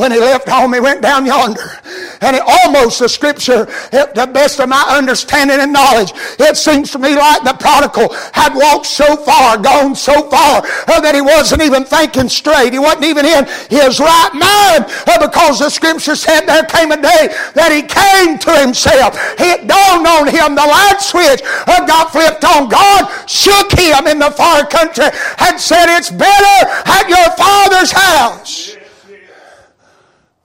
when 0.00 0.12
he 0.12 0.18
left 0.18 0.48
home, 0.48 0.72
he 0.72 0.80
went 0.80 1.02
down 1.02 1.26
yonder. 1.26 1.76
And 2.22 2.34
it 2.34 2.42
almost, 2.42 3.00
the 3.00 3.08
scripture, 3.08 3.68
at 3.92 4.14
the 4.14 4.26
best 4.32 4.58
of 4.58 4.70
my 4.70 4.82
understanding 4.88 5.60
and 5.60 5.74
knowledge, 5.74 6.12
it 6.40 6.56
seems 6.56 6.90
to 6.92 6.98
me 6.98 7.14
like 7.14 7.44
the 7.44 7.52
prodigal 7.52 8.08
had 8.32 8.56
walked 8.56 8.86
so 8.86 9.16
far, 9.16 9.58
gone 9.58 9.94
so 9.94 10.24
far, 10.30 10.64
uh, 10.88 11.00
that 11.04 11.14
he 11.14 11.20
wasn't 11.20 11.60
even 11.60 11.84
thinking 11.84 12.30
straight. 12.30 12.72
He 12.72 12.78
wasn't 12.78 13.04
even 13.04 13.26
in 13.26 13.44
his 13.68 14.00
right 14.00 14.32
mind 14.32 14.88
uh, 15.04 15.20
because 15.20 15.60
the 15.60 15.68
scripture 15.68 16.16
said 16.16 16.48
there 16.48 16.64
came 16.64 16.92
a 16.92 16.96
day 16.96 17.28
that 17.52 17.68
he 17.68 17.84
came 17.84 18.40
to 18.40 18.52
himself. 18.56 19.12
It 19.36 19.68
dawned 19.68 20.08
on 20.08 20.32
him, 20.32 20.56
the 20.56 20.64
light 20.64 21.04
switch 21.04 21.44
uh, 21.44 21.84
got 21.84 22.08
flipped 22.08 22.44
on. 22.48 22.72
God 22.72 23.04
shook 23.28 23.76
him 23.76 24.08
in 24.08 24.18
the 24.18 24.32
far 24.32 24.64
country 24.64 25.12
and 25.44 25.60
said, 25.60 25.92
It's 25.92 26.08
better 26.08 26.56
at 26.88 27.04
your 27.04 27.28
father's 27.36 27.92
house. 27.92 28.79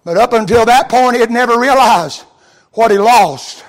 But 0.06 0.18
up 0.18 0.34
until 0.34 0.66
that 0.66 0.88
point, 0.88 1.16
he 1.16 1.20
had 1.20 1.32
never 1.32 1.60
realized 1.60 2.22
what 2.72 2.92
he 2.92 2.98
lost. 2.98 3.65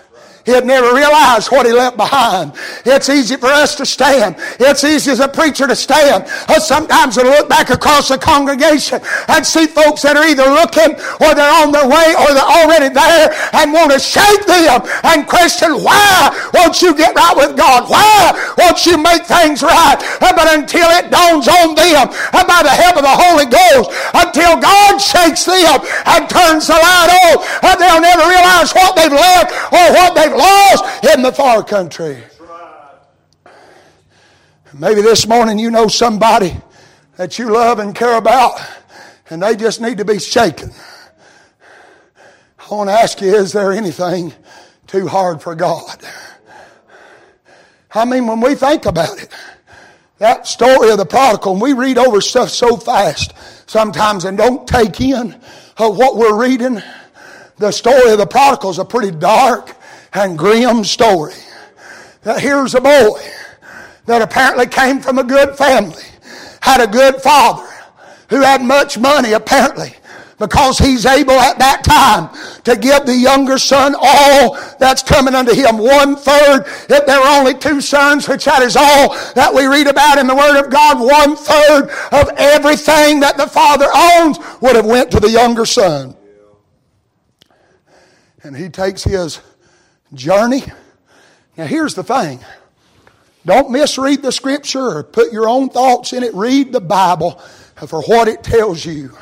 He 0.46 0.52
had 0.52 0.64
never 0.64 0.94
realized 0.94 1.50
what 1.50 1.66
he 1.66 1.72
left 1.72 1.96
behind. 1.96 2.52
It's 2.86 3.08
easy 3.08 3.34
for 3.34 3.50
us 3.50 3.74
to 3.82 3.84
stand. 3.84 4.36
It's 4.62 4.84
easy 4.84 5.10
as 5.10 5.18
a 5.18 5.26
preacher 5.26 5.66
to 5.66 5.74
stand. 5.74 6.22
Uh, 6.46 6.62
sometimes 6.62 7.18
to 7.18 7.26
look 7.26 7.48
back 7.48 7.70
across 7.70 8.08
the 8.08 8.16
congregation 8.16 9.02
and 9.26 9.44
see 9.44 9.66
folks 9.66 10.06
that 10.06 10.14
are 10.14 10.22
either 10.22 10.46
looking 10.46 10.94
or 11.18 11.34
they're 11.34 11.50
on 11.50 11.74
their 11.74 11.90
way 11.90 12.14
or 12.14 12.30
they're 12.30 12.54
already 12.62 12.94
there 12.94 13.34
and 13.58 13.74
want 13.74 13.90
to 13.90 13.98
shake 13.98 14.46
them 14.46 14.86
and 15.02 15.26
question 15.26 15.82
why 15.82 16.30
won't 16.54 16.78
you 16.78 16.94
get 16.94 17.10
right 17.18 17.34
with 17.34 17.58
God? 17.58 17.90
Why 17.90 18.30
won't 18.54 18.86
you 18.86 19.02
make 19.02 19.26
things 19.26 19.66
right? 19.66 19.98
Uh, 20.22 20.30
but 20.30 20.46
until 20.54 20.86
it 20.94 21.10
dawns 21.10 21.50
on 21.50 21.74
them 21.74 22.06
uh, 22.06 22.46
by 22.46 22.62
the 22.62 22.70
help 22.70 22.94
of 22.94 23.02
the 23.02 23.18
Holy 23.18 23.50
Ghost, 23.50 23.90
until 24.14 24.62
God 24.62 25.02
shakes 25.02 25.42
them 25.42 25.82
and 26.06 26.30
turns 26.30 26.70
the 26.70 26.78
light 26.78 27.10
on, 27.34 27.82
they'll 27.82 27.98
never 27.98 28.30
realize 28.30 28.70
what 28.70 28.94
they've 28.94 29.10
left 29.10 29.50
or 29.74 29.84
what 29.90 30.14
they've 30.14 30.35
lost 30.36 31.04
in 31.14 31.22
the 31.22 31.32
far 31.32 31.62
country. 31.62 32.22
Maybe 34.74 35.00
this 35.00 35.26
morning 35.26 35.58
you 35.58 35.70
know 35.70 35.88
somebody 35.88 36.56
that 37.16 37.38
you 37.38 37.50
love 37.50 37.78
and 37.78 37.94
care 37.94 38.18
about, 38.18 38.60
and 39.30 39.42
they 39.42 39.56
just 39.56 39.80
need 39.80 39.98
to 39.98 40.04
be 40.04 40.18
shaken. 40.18 40.70
I 42.58 42.74
want 42.74 42.90
to 42.90 42.94
ask 42.94 43.20
you, 43.20 43.34
is 43.34 43.52
there 43.52 43.72
anything 43.72 44.34
too 44.86 45.06
hard 45.06 45.40
for 45.40 45.54
God? 45.54 45.98
I 47.94 48.04
mean, 48.04 48.26
when 48.26 48.40
we 48.40 48.54
think 48.54 48.84
about 48.84 49.22
it, 49.22 49.28
that 50.18 50.46
story 50.46 50.90
of 50.90 50.98
the 50.98 51.06
prodigal, 51.06 51.52
and 51.52 51.62
we 51.62 51.72
read 51.72 51.96
over 51.96 52.20
stuff 52.20 52.50
so 52.50 52.76
fast 52.76 53.32
sometimes 53.66 54.24
and 54.24 54.36
don't 54.36 54.66
take 54.66 55.00
in 55.00 55.40
what 55.78 56.16
we're 56.16 56.38
reading. 56.38 56.82
The 57.58 57.70
story 57.70 58.12
of 58.12 58.18
the 58.18 58.26
prodigal 58.26 58.70
is 58.70 58.78
a 58.78 58.84
pretty 58.84 59.16
dark 59.16 59.74
and 60.16 60.38
grim 60.38 60.82
story. 60.82 61.34
That 62.22 62.40
here's 62.40 62.74
a 62.74 62.80
boy 62.80 63.20
that 64.06 64.22
apparently 64.22 64.66
came 64.66 65.00
from 65.00 65.18
a 65.18 65.24
good 65.24 65.56
family, 65.56 66.02
had 66.60 66.80
a 66.80 66.86
good 66.86 67.20
father 67.20 67.68
who 68.30 68.40
had 68.40 68.62
much 68.62 68.98
money 68.98 69.32
apparently 69.34 69.94
because 70.38 70.78
he's 70.78 71.06
able 71.06 71.32
at 71.32 71.58
that 71.58 71.82
time 71.84 72.28
to 72.64 72.76
give 72.76 73.06
the 73.06 73.14
younger 73.14 73.58
son 73.58 73.94
all 73.98 74.58
that's 74.78 75.02
coming 75.02 75.34
unto 75.34 75.54
him. 75.54 75.78
One 75.78 76.16
third, 76.16 76.64
if 76.88 77.06
there 77.06 77.20
were 77.20 77.26
only 77.26 77.54
two 77.54 77.80
sons, 77.80 78.28
which 78.28 78.44
that 78.44 78.62
is 78.62 78.76
all 78.76 79.14
that 79.34 79.52
we 79.54 79.66
read 79.66 79.86
about 79.86 80.18
in 80.18 80.26
the 80.26 80.34
Word 80.34 80.62
of 80.62 80.70
God, 80.70 80.98
one 80.98 81.36
third 81.36 81.90
of 82.12 82.30
everything 82.36 83.20
that 83.20 83.36
the 83.36 83.46
father 83.46 83.86
owns 83.94 84.38
would 84.60 84.76
have 84.76 84.86
went 84.86 85.10
to 85.12 85.20
the 85.20 85.30
younger 85.30 85.64
son. 85.64 86.16
And 88.42 88.56
he 88.56 88.68
takes 88.68 89.02
his 89.02 89.40
journey. 90.14 90.62
Now 91.56 91.66
here's 91.66 91.94
the 91.94 92.04
thing. 92.04 92.40
Don't 93.44 93.70
misread 93.70 94.22
the 94.22 94.32
scripture 94.32 94.98
or 94.98 95.02
put 95.04 95.32
your 95.32 95.48
own 95.48 95.70
thoughts 95.70 96.12
in 96.12 96.22
it. 96.22 96.34
Read 96.34 96.72
the 96.72 96.80
Bible 96.80 97.32
for 97.86 98.02
what 98.02 98.26
it 98.28 98.42
tells 98.42 98.84
you. 98.84 99.16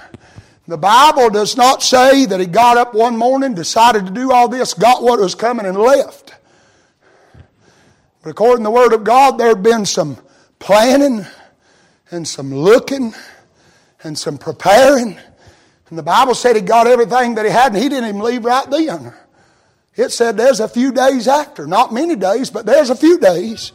The 0.67 0.79
Bible 0.79 1.29
does 1.29 1.59
not 1.59 1.83
say 1.83 2.25
that 2.25 2.41
he 2.41 2.47
got 2.47 2.79
up 2.79 2.95
one 2.95 3.19
morning, 3.19 3.53
decided 3.53 4.07
to 4.07 4.13
do 4.13 4.33
all 4.33 4.49
this, 4.49 4.73
got 4.73 5.03
what 5.03 5.21
was 5.21 5.35
coming, 5.35 5.67
and 5.67 5.77
left. 5.77 6.33
But 8.23 8.31
according 8.31 8.65
to 8.65 8.65
the 8.65 8.71
Word 8.71 8.95
of 8.95 9.05
God, 9.05 9.37
there 9.37 9.49
had 9.49 9.63
been 9.63 9.85
some 9.85 10.17
planning 10.59 11.27
and 12.11 12.27
some 12.27 12.55
looking 12.55 13.15
and 14.03 14.17
some 14.17 14.39
preparing. 14.39 15.19
And 15.91 15.99
the 15.99 16.03
Bible 16.03 16.35
said 16.35 16.57
he 16.57 16.63
got 16.63 16.87
everything 16.87 17.35
that 17.35 17.45
he 17.45 17.51
had, 17.51 17.75
and 17.75 17.83
he 17.83 17.91
didn't 17.91 18.09
even 18.09 18.23
leave 18.23 18.47
right 18.47 18.69
then. 18.71 19.13
It 19.97 20.11
said 20.11 20.37
there's 20.37 20.61
a 20.61 20.69
few 20.69 20.93
days 20.93 21.29
after, 21.29 21.67
not 21.67 21.93
many 21.93 22.17
days, 22.17 22.51
but 22.51 22.67
there's 22.67 22.91
a 22.91 22.97
few 22.97 23.19
days. 23.19 23.73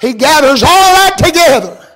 He 0.00 0.14
gathers 0.14 0.62
all 0.62 0.68
that 0.68 1.16
together. 1.18 1.86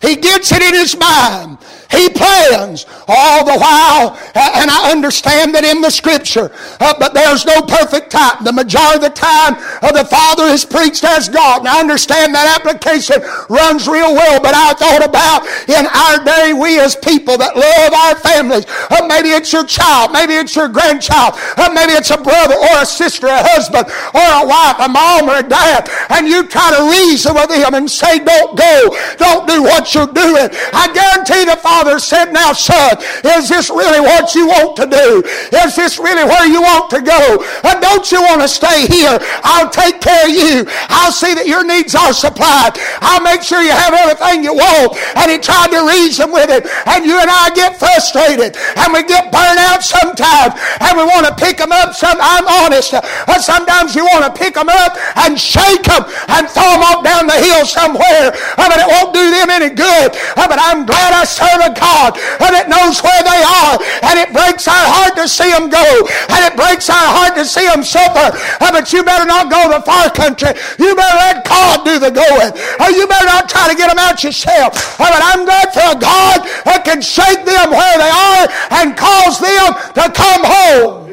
He 0.00 0.16
gets 0.16 0.52
it 0.52 0.62
in 0.62 0.74
his 0.74 0.96
mind. 0.96 1.58
He 1.90 2.10
plans 2.10 2.84
all 3.08 3.44
the 3.48 3.56
while, 3.56 4.20
and 4.36 4.68
I 4.68 4.92
understand 4.92 5.54
that 5.54 5.64
in 5.64 5.80
the 5.80 5.88
scripture, 5.88 6.52
uh, 6.80 6.92
but 7.00 7.14
there's 7.14 7.46
no 7.48 7.62
perfect 7.64 8.12
time. 8.12 8.44
The 8.44 8.52
majority 8.52 9.00
of 9.00 9.08
the 9.08 9.16
time, 9.16 9.56
uh, 9.80 9.88
the 9.96 10.04
Father 10.04 10.44
is 10.52 10.68
preached 10.68 11.02
as 11.04 11.30
God, 11.32 11.64
and 11.64 11.68
I 11.68 11.80
understand 11.80 12.34
that 12.34 12.44
application 12.60 13.24
runs 13.48 13.88
real 13.88 14.12
well, 14.12 14.36
but 14.36 14.52
I 14.52 14.76
thought 14.76 15.00
about 15.00 15.48
in 15.64 15.88
our 15.88 16.20
day, 16.20 16.52
we 16.52 16.76
as 16.76 16.92
people 16.92 17.40
that 17.40 17.56
love 17.56 17.92
our 17.96 18.20
families, 18.20 18.68
uh, 18.92 19.08
maybe 19.08 19.32
it's 19.32 19.48
your 19.48 19.64
child, 19.64 20.12
maybe 20.12 20.36
it's 20.36 20.54
your 20.54 20.68
grandchild, 20.68 21.40
uh, 21.56 21.72
maybe 21.72 21.96
it's 21.96 22.12
a 22.12 22.20
brother 22.20 22.54
or 22.68 22.84
a 22.84 22.86
sister, 22.86 23.32
a 23.32 23.40
husband, 23.56 23.88
or 24.12 24.28
a 24.28 24.44
wife, 24.44 24.76
a 24.76 24.88
mom 24.92 25.24
or 25.24 25.40
a 25.40 25.48
dad, 25.48 25.88
and 26.12 26.28
you 26.28 26.44
try 26.52 26.68
to 26.68 26.84
reason 27.00 27.32
with 27.32 27.48
them 27.48 27.72
and 27.72 27.88
say, 27.88 28.20
don't 28.20 28.52
go, 28.60 28.92
don't 29.16 29.48
do 29.48 29.62
what 29.64 29.88
you're 29.96 30.12
doing. 30.12 30.52
I 30.76 30.92
guarantee 30.92 31.48
the 31.48 31.56
Father 31.56 31.77
father 31.78 31.98
said, 31.98 32.32
Now, 32.32 32.52
son, 32.52 32.98
is 33.38 33.48
this 33.48 33.70
really 33.70 34.00
what 34.00 34.34
you 34.34 34.48
want 34.48 34.74
to 34.82 34.86
do? 34.86 35.22
Is 35.62 35.76
this 35.76 35.98
really 35.98 36.24
where 36.24 36.46
you 36.46 36.60
want 36.62 36.90
to 36.90 37.00
go? 37.00 37.38
Uh, 37.62 37.78
don't 37.78 38.10
you 38.10 38.20
want 38.22 38.42
to 38.42 38.48
stay 38.48 38.86
here? 38.86 39.18
I'll 39.44 39.70
take 39.70 40.00
care 40.00 40.26
of 40.26 40.34
you. 40.34 40.66
I'll 40.90 41.14
see 41.14 41.34
that 41.34 41.46
your 41.46 41.62
needs 41.62 41.94
are 41.94 42.12
supplied. 42.12 42.74
I'll 42.98 43.22
make 43.22 43.46
sure 43.46 43.62
you 43.62 43.70
have 43.70 43.94
everything 43.94 44.42
you 44.42 44.54
want. 44.58 44.98
And 45.14 45.30
he 45.30 45.38
tried 45.38 45.70
to 45.70 45.86
reason 45.86 46.34
with 46.34 46.50
it. 46.50 46.66
And 46.90 47.06
you 47.06 47.14
and 47.14 47.30
I 47.30 47.54
get 47.54 47.78
frustrated. 47.78 48.58
And 48.74 48.90
we 48.90 49.06
get 49.06 49.30
burned 49.30 49.62
out 49.70 49.86
sometimes. 49.86 50.58
And 50.82 50.98
we 50.98 51.06
want 51.06 51.30
to 51.30 51.34
pick 51.38 51.62
them 51.62 51.70
up. 51.70 51.94
Some, 51.94 52.18
I'm 52.18 52.46
honest. 52.66 52.90
But 53.26 53.38
sometimes 53.38 53.94
you 53.94 54.02
want 54.02 54.26
to 54.26 54.34
pick 54.34 54.58
them 54.58 54.68
up 54.68 54.98
and 55.22 55.38
shake 55.38 55.86
them 55.86 56.02
and 56.26 56.50
throw 56.50 56.74
them 56.74 56.82
off 56.82 57.06
down 57.06 57.30
the 57.30 57.38
hill 57.38 57.62
somewhere. 57.62 58.34
Uh, 58.58 58.66
but 58.66 58.82
it 58.82 58.88
won't 58.90 59.14
do 59.14 59.30
them 59.30 59.50
any 59.50 59.70
good. 59.70 60.10
Uh, 60.34 60.50
but 60.50 60.58
I'm 60.58 60.82
glad 60.82 61.14
I 61.14 61.22
serve 61.22 61.67
a 61.68 61.72
God 61.76 62.16
and 62.16 62.52
it 62.56 62.66
knows 62.72 63.04
where 63.04 63.22
they 63.22 63.42
are 63.44 63.76
and 64.08 64.16
it 64.16 64.32
breaks 64.32 64.66
our 64.66 64.86
heart 64.88 65.14
to 65.20 65.28
see 65.28 65.50
them 65.52 65.68
go 65.68 65.84
and 66.32 66.40
it 66.48 66.56
breaks 66.56 66.88
our 66.88 67.08
heart 67.12 67.36
to 67.36 67.44
see 67.44 67.66
them 67.68 67.84
suffer. 67.84 68.32
Uh, 68.60 68.72
but 68.72 68.92
you 68.92 69.04
better 69.04 69.28
not 69.28 69.52
go 69.52 69.68
to 69.68 69.78
the 69.78 69.84
far 69.84 70.08
country. 70.10 70.56
You 70.80 70.96
better 70.96 71.18
let 71.20 71.44
God 71.44 71.84
do 71.84 71.98
the 72.00 72.10
going. 72.10 72.52
Or 72.80 72.88
uh, 72.88 72.94
you 72.94 73.06
better 73.06 73.28
not 73.28 73.48
try 73.48 73.68
to 73.68 73.76
get 73.76 73.88
them 73.88 74.00
out 74.00 74.24
yourself. 74.24 75.00
Uh, 75.00 75.12
but 75.12 75.20
I'm 75.22 75.44
glad 75.44 75.68
for 75.72 75.86
a 75.92 75.98
God 76.00 76.38
that 76.64 76.82
can 76.84 77.00
shake 77.00 77.44
them 77.44 77.70
where 77.70 77.96
they 78.00 78.12
are 78.12 78.44
and 78.80 78.96
cause 78.96 79.40
them 79.40 79.76
to 79.94 80.04
come 80.16 80.42
home. 80.44 81.08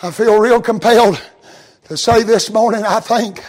I 0.00 0.12
feel 0.12 0.38
real 0.38 0.62
compelled 0.62 1.20
to 1.88 1.96
say 1.96 2.22
this 2.22 2.52
morning, 2.52 2.84
I 2.84 3.00
think 3.00 3.42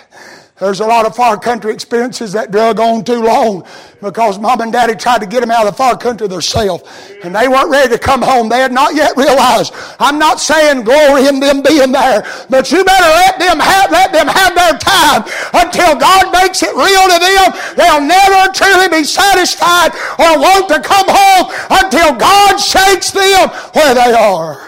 there's 0.59 0.81
a 0.81 0.85
lot 0.85 1.05
of 1.05 1.15
far 1.15 1.39
country 1.39 1.73
experiences 1.73 2.33
that 2.33 2.51
drug 2.51 2.81
on 2.81 3.05
too 3.05 3.23
long 3.23 3.65
because 4.01 4.37
mom 4.37 4.59
and 4.59 4.73
daddy 4.73 4.93
tried 4.93 5.21
to 5.21 5.27
get 5.27 5.39
them 5.39 5.51
out 5.51 5.65
of 5.65 5.71
the 5.71 5.77
far 5.77 5.97
country 5.97 6.27
themselves. 6.27 6.83
And 7.23 7.33
they 7.33 7.47
weren't 7.47 7.69
ready 7.69 7.95
to 7.95 7.99
come 7.99 8.21
home. 8.21 8.49
They 8.49 8.59
had 8.59 8.73
not 8.73 8.93
yet 8.93 9.15
realized. 9.15 9.73
I'm 9.99 10.19
not 10.19 10.39
saying 10.39 10.83
glory 10.83 11.27
in 11.27 11.39
them 11.39 11.63
being 11.63 11.93
there, 11.93 12.27
but 12.49 12.71
you 12.71 12.83
better 12.83 13.07
let 13.07 13.39
them 13.39 13.59
have, 13.59 13.91
let 13.91 14.11
them 14.11 14.27
have 14.27 14.53
their 14.53 14.77
time 14.77 15.23
until 15.53 15.95
God 15.95 16.31
makes 16.33 16.61
it 16.61 16.75
real 16.75 17.07
to 17.07 17.19
them. 17.23 17.75
They'll 17.77 18.03
never 18.03 18.51
truly 18.51 18.89
be 18.89 19.05
satisfied 19.05 19.95
or 20.19 20.39
want 20.39 20.67
to 20.69 20.81
come 20.81 21.07
home 21.07 21.53
until 21.71 22.15
God 22.15 22.57
shakes 22.57 23.11
them 23.11 23.49
where 23.73 23.95
they 23.95 24.11
are. 24.11 24.67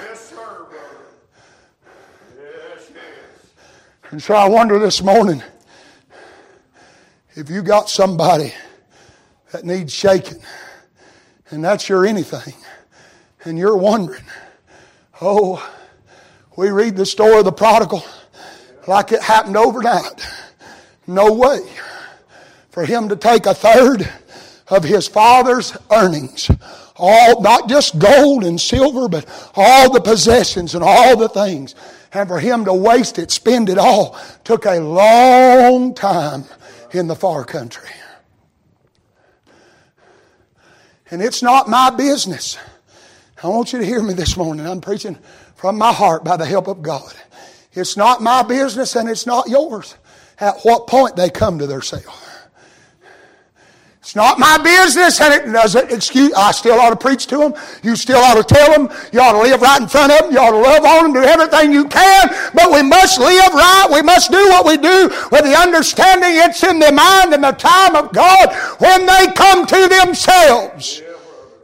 And 4.12 4.21
so 4.21 4.36
I 4.36 4.47
wonder 4.47 4.77
this 4.80 5.01
morning 5.01 5.41
if 7.35 7.49
you 7.49 7.61
got 7.61 7.89
somebody 7.89 8.53
that 9.51 9.63
needs 9.63 9.93
shaking, 9.93 10.41
and 11.49 11.63
that's 11.63 11.87
your 11.87 12.05
anything, 12.05 12.53
and 13.45 13.57
you're 13.57 13.77
wondering, 13.77 14.23
oh, 15.21 15.65
we 16.57 16.69
read 16.69 16.95
the 16.95 17.05
story 17.05 17.39
of 17.39 17.45
the 17.45 17.51
prodigal 17.51 18.03
like 18.87 19.11
it 19.11 19.21
happened 19.21 19.55
overnight. 19.55 20.27
No 21.07 21.33
way. 21.33 21.59
For 22.69 22.85
him 22.85 23.09
to 23.09 23.15
take 23.15 23.45
a 23.45 23.53
third 23.53 24.09
of 24.67 24.83
his 24.83 25.07
father's 25.07 25.75
earnings, 25.89 26.49
all, 26.95 27.41
not 27.41 27.69
just 27.69 27.99
gold 27.99 28.43
and 28.43 28.59
silver, 28.59 29.07
but 29.07 29.25
all 29.55 29.91
the 29.91 30.01
possessions 30.01 30.75
and 30.75 30.83
all 30.83 31.17
the 31.17 31.29
things, 31.29 31.75
and 32.13 32.27
for 32.27 32.39
him 32.39 32.65
to 32.65 32.73
waste 32.73 33.19
it, 33.19 33.31
spend 33.31 33.69
it 33.69 33.77
all, 33.77 34.17
took 34.43 34.65
a 34.65 34.79
long 34.79 35.93
time 35.93 36.45
in 36.91 37.08
the 37.08 37.15
far 37.15 37.43
country. 37.43 37.89
And 41.10 41.21
it's 41.21 41.41
not 41.41 41.67
my 41.67 41.89
business. 41.89 42.58
I 43.43 43.47
want 43.47 43.73
you 43.73 43.80
to 43.80 43.86
hear 43.86 44.01
me 44.01 44.13
this 44.13 44.38
morning. 44.38 44.65
I'm 44.65 44.82
preaching 44.82 45.17
from 45.56 45.77
my 45.77 45.91
heart 45.91 46.23
by 46.23 46.38
the 46.38 46.45
help 46.45 46.67
of 46.67 46.82
God. 46.82 47.13
It's 47.73 47.97
not 47.97 48.21
my 48.21 48.43
business 48.43 48.95
and 48.95 49.10
it's 49.10 49.25
not 49.25 49.49
yours 49.49 49.95
at 50.39 50.60
what 50.62 50.88
point 50.88 51.15
they 51.15 51.30
come 51.30 51.60
to 51.60 51.67
themselves. 51.67 52.30
It's 54.01 54.15
not 54.15 54.39
my 54.39 54.57
business, 54.57 55.21
and 55.21 55.31
it 55.31 55.45
doesn't 55.51 55.91
excuse. 55.91 56.33
I 56.33 56.51
still 56.51 56.79
ought 56.79 56.89
to 56.89 56.95
preach 56.95 57.27
to 57.27 57.37
them. 57.37 57.53
You 57.83 57.95
still 57.95 58.17
ought 58.17 58.33
to 58.33 58.43
tell 58.43 58.71
them. 58.71 58.89
You 59.13 59.21
ought 59.21 59.33
to 59.33 59.41
live 59.41 59.61
right 59.61 59.79
in 59.79 59.87
front 59.87 60.11
of 60.11 60.21
them. 60.21 60.31
You 60.31 60.39
ought 60.39 60.51
to 60.51 60.57
love 60.57 60.83
on 60.83 61.13
them, 61.13 61.21
do 61.21 61.27
everything 61.27 61.71
you 61.71 61.87
can. 61.87 62.29
But 62.55 62.71
we 62.71 62.81
must 62.81 63.19
live 63.19 63.53
right. 63.53 63.87
We 63.93 64.01
must 64.01 64.31
do 64.31 64.41
what 64.49 64.65
we 64.65 64.77
do 64.77 65.07
with 65.31 65.43
the 65.43 65.55
understanding 65.55 66.31
it's 66.33 66.63
in 66.63 66.79
the 66.79 66.91
mind 66.91 67.35
and 67.35 67.43
the 67.43 67.51
time 67.51 67.95
of 67.95 68.11
God 68.11 68.51
when 68.79 69.05
they 69.05 69.31
come 69.33 69.67
to 69.67 69.87
themselves. 69.87 71.03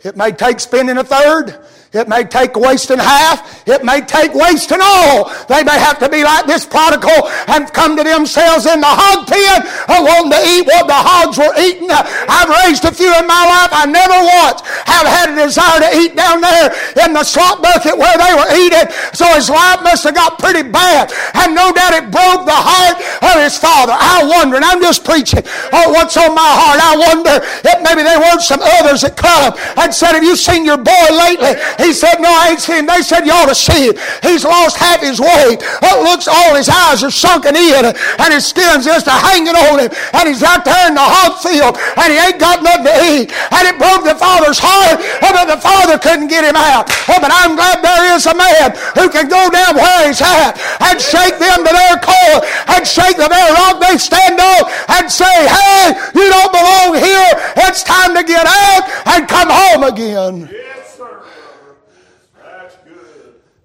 It 0.03 0.15
may 0.15 0.31
take 0.31 0.59
spending 0.59 0.99
a 0.99 1.03
third. 1.03 1.59
It 1.97 2.07
may 2.07 2.23
take 2.23 2.55
wasting 2.55 2.99
half. 2.99 3.67
It 3.67 3.83
may 3.83 4.01
take 4.01 4.33
wasting 4.33 4.79
all. 4.81 5.33
They 5.49 5.63
may 5.63 5.77
have 5.77 5.99
to 5.99 6.09
be 6.09 6.23
like 6.23 6.45
this 6.45 6.65
prodigal 6.65 7.27
and 7.47 7.71
come 7.73 7.97
to 7.97 8.03
themselves 8.03 8.65
in 8.65 8.79
the 8.79 8.87
hog 8.87 9.27
pen 9.27 9.65
wanting 10.07 10.31
to 10.31 10.41
eat 10.45 10.65
what 10.65 10.87
the 10.87 10.95
hogs 10.95 11.37
were 11.37 11.51
eating. 11.59 11.89
I've 11.91 12.49
raised 12.63 12.85
a 12.85 12.93
few 12.93 13.09
in 13.09 13.25
my 13.27 13.43
life. 13.43 13.71
I 13.73 13.85
never 13.85 14.15
once 14.15 14.61
have 14.85 15.07
had 15.07 15.27
a 15.33 15.35
desire 15.35 15.79
to 15.83 15.91
eat 15.97 16.15
down 16.15 16.41
there 16.41 16.71
in 17.03 17.13
the 17.13 17.23
slop 17.23 17.61
bucket 17.61 17.97
where 17.97 18.15
they 18.15 18.33
were 18.33 18.49
eating. 18.55 18.87
So 19.13 19.25
his 19.35 19.49
life 19.49 19.83
must 19.83 20.03
have 20.05 20.15
got 20.15 20.39
pretty 20.39 20.63
bad. 20.63 21.11
And 21.33 21.55
no 21.55 21.73
doubt 21.73 21.93
it 21.97 22.07
broke 22.11 22.45
the 22.45 22.55
heart 22.55 22.97
of 22.97 23.35
his 23.41 23.57
father. 23.57 23.93
I 23.93 24.23
wonder, 24.23 24.55
and 24.57 24.65
I'm 24.65 24.81
just 24.81 25.03
preaching 25.03 25.43
oh, 25.73 25.91
what's 25.91 26.15
on 26.17 26.33
my 26.33 26.51
heart. 26.55 26.79
I 26.79 26.93
wonder 26.95 27.35
if 27.41 27.77
maybe 27.83 28.03
there 28.03 28.19
weren't 28.19 28.41
some 28.41 28.61
others 28.61 29.01
that 29.01 29.17
come 29.17 29.53
and 29.77 29.93
said, 29.93 30.13
Have 30.13 30.23
you 30.23 30.35
seen 30.35 30.65
your 30.65 30.77
boy 30.77 31.07
lately? 31.11 31.59
He 31.83 31.86
said, 31.93 32.19
No, 32.19 32.29
I 32.29 32.55
ain't 32.55 32.61
seen 32.61 32.83
him. 32.83 32.85
They 32.87 33.01
said, 33.01 33.25
You 33.25 33.33
ought 33.33 33.49
to 33.49 33.55
see 33.55 33.89
him. 33.89 33.95
He's 34.23 34.43
lost 34.43 34.77
half 34.77 35.01
his 35.01 35.19
weight. 35.19 35.59
Oh, 35.83 36.01
it 36.01 36.03
looks 36.03 36.27
all 36.27 36.55
his 36.55 36.69
eyes 36.69 37.03
are 37.03 37.11
sunken 37.11 37.55
in, 37.55 37.85
and 37.85 38.29
his 38.33 38.45
skin's 38.47 38.85
just 38.85 39.07
hanging 39.07 39.55
on 39.55 39.79
him. 39.79 39.91
And 40.13 40.27
he's 40.27 40.43
out 40.43 40.65
there 40.65 40.87
in 40.87 40.95
the 40.95 41.03
hog 41.03 41.39
field, 41.39 41.77
and 41.97 42.07
he 42.11 42.17
ain't 42.17 42.39
got 42.39 42.63
nothing 42.63 42.89
to 42.89 42.95
eat. 43.03 43.27
And 43.51 43.63
it 43.67 43.77
broke 43.77 44.03
the 44.03 44.15
father's 44.15 44.59
heart, 44.59 44.99
oh, 44.99 45.31
but 45.31 45.47
the 45.47 45.61
father 45.61 45.97
couldn't 45.97 46.27
get 46.27 46.43
him 46.43 46.55
out. 46.55 46.89
Oh, 47.09 47.19
but 47.19 47.31
I'm 47.33 47.55
glad 47.55 47.83
there 47.83 48.15
is 48.15 48.25
a 48.25 48.35
man 48.35 48.75
who 48.95 49.09
can 49.09 49.27
go 49.27 49.49
down 49.49 49.75
where 49.75 50.07
he's 50.07 50.21
at 50.21 50.57
and 50.81 50.97
shake 50.99 51.39
them 51.39 51.63
to 51.63 51.71
their 51.71 51.97
core 51.99 52.39
and 52.75 52.81
shake 52.87 53.17
the 53.17 53.29
very 53.29 53.51
rock 53.53 53.79
they 53.79 53.97
stand 53.97 54.39
on 54.39 54.61
and 54.97 55.05
say, 55.11 55.35
Hey, 55.47 55.95
you 56.13 56.27
don't 56.29 56.51
belong 56.51 56.95
here. 56.99 57.31
It's 57.67 57.83
time 57.83 58.15
to 58.15 58.23
get 58.23 58.45
out 58.45 58.83
and 59.15 59.27
come 59.27 59.49
home 59.49 59.83
again. 59.83 60.66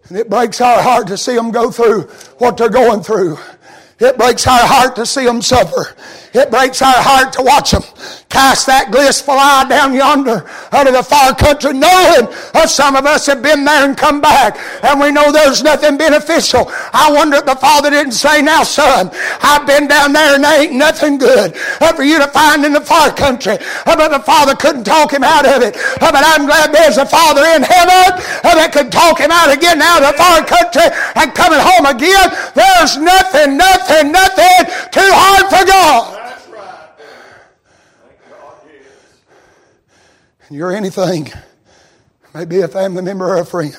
And 0.09 0.19
it 0.19 0.29
breaks 0.29 0.61
our 0.61 0.83
heart 0.83 1.07
to 1.09 1.17
see 1.17 1.35
them 1.35 1.51
go 1.51 1.71
through 1.71 2.03
what 2.39 2.57
they're 2.57 2.69
going 2.69 3.03
through. 3.03 3.39
It 3.99 4.19
breaks 4.19 4.47
our 4.47 4.67
heart 4.67 4.97
to 4.97 5.07
see 5.07 5.25
them 5.25 5.43
suffer. 5.43 5.97
It 6.35 6.51
breaks 6.51 6.81
our 6.81 6.95
heart 6.97 7.33
to 7.35 7.43
watch 7.43 7.73
them 7.73 7.83
cast 8.33 8.65
that 8.65 8.89
blissful 8.89 9.37
eye 9.37 9.69
down 9.69 9.93
yonder 9.93 10.49
out 10.73 10.89
of 10.89 10.97
the 10.97 11.05
far 11.05 11.37
country, 11.37 11.77
knowing 11.77 12.33
that 12.57 12.73
some 12.73 12.97
of 12.97 13.05
us 13.05 13.29
have 13.29 13.45
been 13.45 13.69
there 13.69 13.85
and 13.85 13.93
come 13.93 14.25
back, 14.25 14.57
and 14.83 14.97
we 14.97 15.13
know 15.13 15.31
there's 15.31 15.63
nothing 15.63 16.01
beneficial. 16.01 16.65
I 16.97 17.13
wonder 17.13 17.37
if 17.37 17.45
the 17.45 17.61
Father 17.61 17.93
didn't 17.93 18.17
say, 18.17 18.41
Now, 18.41 18.65
son, 18.65 19.13
I've 19.45 19.69
been 19.69 19.87
down 19.87 20.17
there 20.17 20.35
and 20.35 20.43
there 20.43 20.65
ain't 20.65 20.73
nothing 20.73 21.21
good 21.21 21.55
for 21.93 22.03
you 22.03 22.17
to 22.19 22.27
find 22.33 22.65
in 22.65 22.73
the 22.73 22.81
far 22.81 23.13
country. 23.13 23.61
But 23.85 24.01
the 24.09 24.25
Father 24.25 24.57
couldn't 24.57 24.85
talk 24.85 25.13
him 25.13 25.23
out 25.23 25.45
of 25.45 25.61
it. 25.61 25.77
But 26.01 26.17
I'm 26.17 26.49
glad 26.49 26.73
there's 26.73 26.97
a 26.97 27.05
Father 27.05 27.45
in 27.53 27.61
heaven 27.61 28.17
that 28.49 28.73
could 28.73 28.91
talk 28.91 29.21
him 29.21 29.31
out 29.31 29.53
again 29.53 29.83
out 29.85 30.01
of 30.01 30.17
the 30.17 30.17
far 30.17 30.41
country 30.41 30.89
and 31.21 31.37
coming 31.37 31.61
home 31.61 31.85
again. 31.85 32.33
There's 32.57 32.97
nothing, 32.97 33.61
nothing, 33.61 34.11
nothing 34.11 34.73
too 34.89 35.13
hard 35.13 35.53
for 35.53 35.69
God. 35.69 36.22
You're 40.55 40.75
anything, 40.75 41.31
maybe 42.35 42.61
a 42.61 42.69
family 42.69 43.03
member 43.03 43.27
or 43.27 43.39
a 43.39 43.47
friend, 43.47 43.77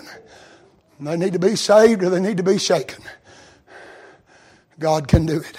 they 0.99 1.17
need 1.17 1.33
to 1.33 1.39
be 1.39 1.55
saved 1.55 2.03
or 2.03 2.09
they 2.09 2.19
need 2.19 2.37
to 2.37 2.43
be 2.43 2.57
shaken. 2.57 3.03
God 4.79 5.07
can 5.07 5.25
do 5.25 5.37
it. 5.37 5.57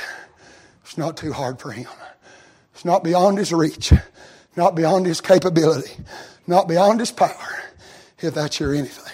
It's 0.83 0.98
not 0.98 1.16
too 1.16 1.33
hard 1.33 1.61
for 1.61 1.70
Him. 1.70 1.88
It's 2.72 2.85
not 2.85 3.05
beyond 3.05 3.38
His 3.38 3.53
reach, 3.53 3.92
not 4.57 4.74
beyond 4.74 5.07
His 5.07 5.20
capability, 5.20 5.92
not 6.46 6.68
beyond 6.68 7.00
His 7.00 7.11
power, 7.11 7.62
if 8.18 8.35
that's 8.35 8.59
your 8.61 8.74
anything. 8.74 9.12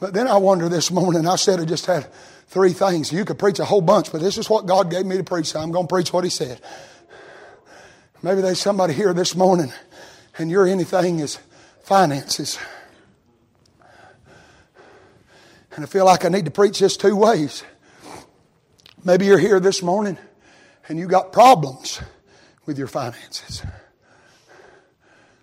But 0.00 0.14
then 0.14 0.26
I 0.26 0.36
wonder 0.36 0.68
this 0.68 0.90
morning, 0.90 1.26
I 1.26 1.36
said 1.36 1.60
I 1.60 1.64
just 1.64 1.86
had 1.86 2.12
three 2.48 2.72
things. 2.72 3.12
You 3.12 3.24
could 3.24 3.38
preach 3.38 3.60
a 3.60 3.64
whole 3.64 3.80
bunch, 3.80 4.10
but 4.10 4.20
this 4.20 4.36
is 4.36 4.50
what 4.50 4.66
God 4.66 4.90
gave 4.90 5.06
me 5.06 5.16
to 5.16 5.24
preach, 5.24 5.46
so 5.46 5.60
I'm 5.60 5.70
going 5.70 5.86
to 5.86 5.92
preach 5.92 6.12
what 6.12 6.24
He 6.24 6.30
said. 6.30 6.60
Maybe 8.22 8.40
there's 8.40 8.60
somebody 8.60 8.92
here 8.92 9.12
this 9.12 9.34
morning 9.34 9.72
and 10.38 10.50
your 10.50 10.66
anything 10.66 11.18
is 11.18 11.38
finances. 11.82 12.58
And 15.74 15.84
I 15.84 15.86
feel 15.86 16.04
like 16.04 16.24
I 16.24 16.28
need 16.28 16.44
to 16.44 16.50
preach 16.50 16.78
this 16.78 16.96
two 16.96 17.16
ways. 17.16 17.64
Maybe 19.04 19.26
you're 19.26 19.38
here 19.38 19.58
this 19.58 19.82
morning 19.82 20.18
and 20.88 20.98
you 20.98 21.06
got 21.06 21.32
problems 21.32 22.00
with 22.66 22.78
your 22.78 22.86
finances. 22.86 23.62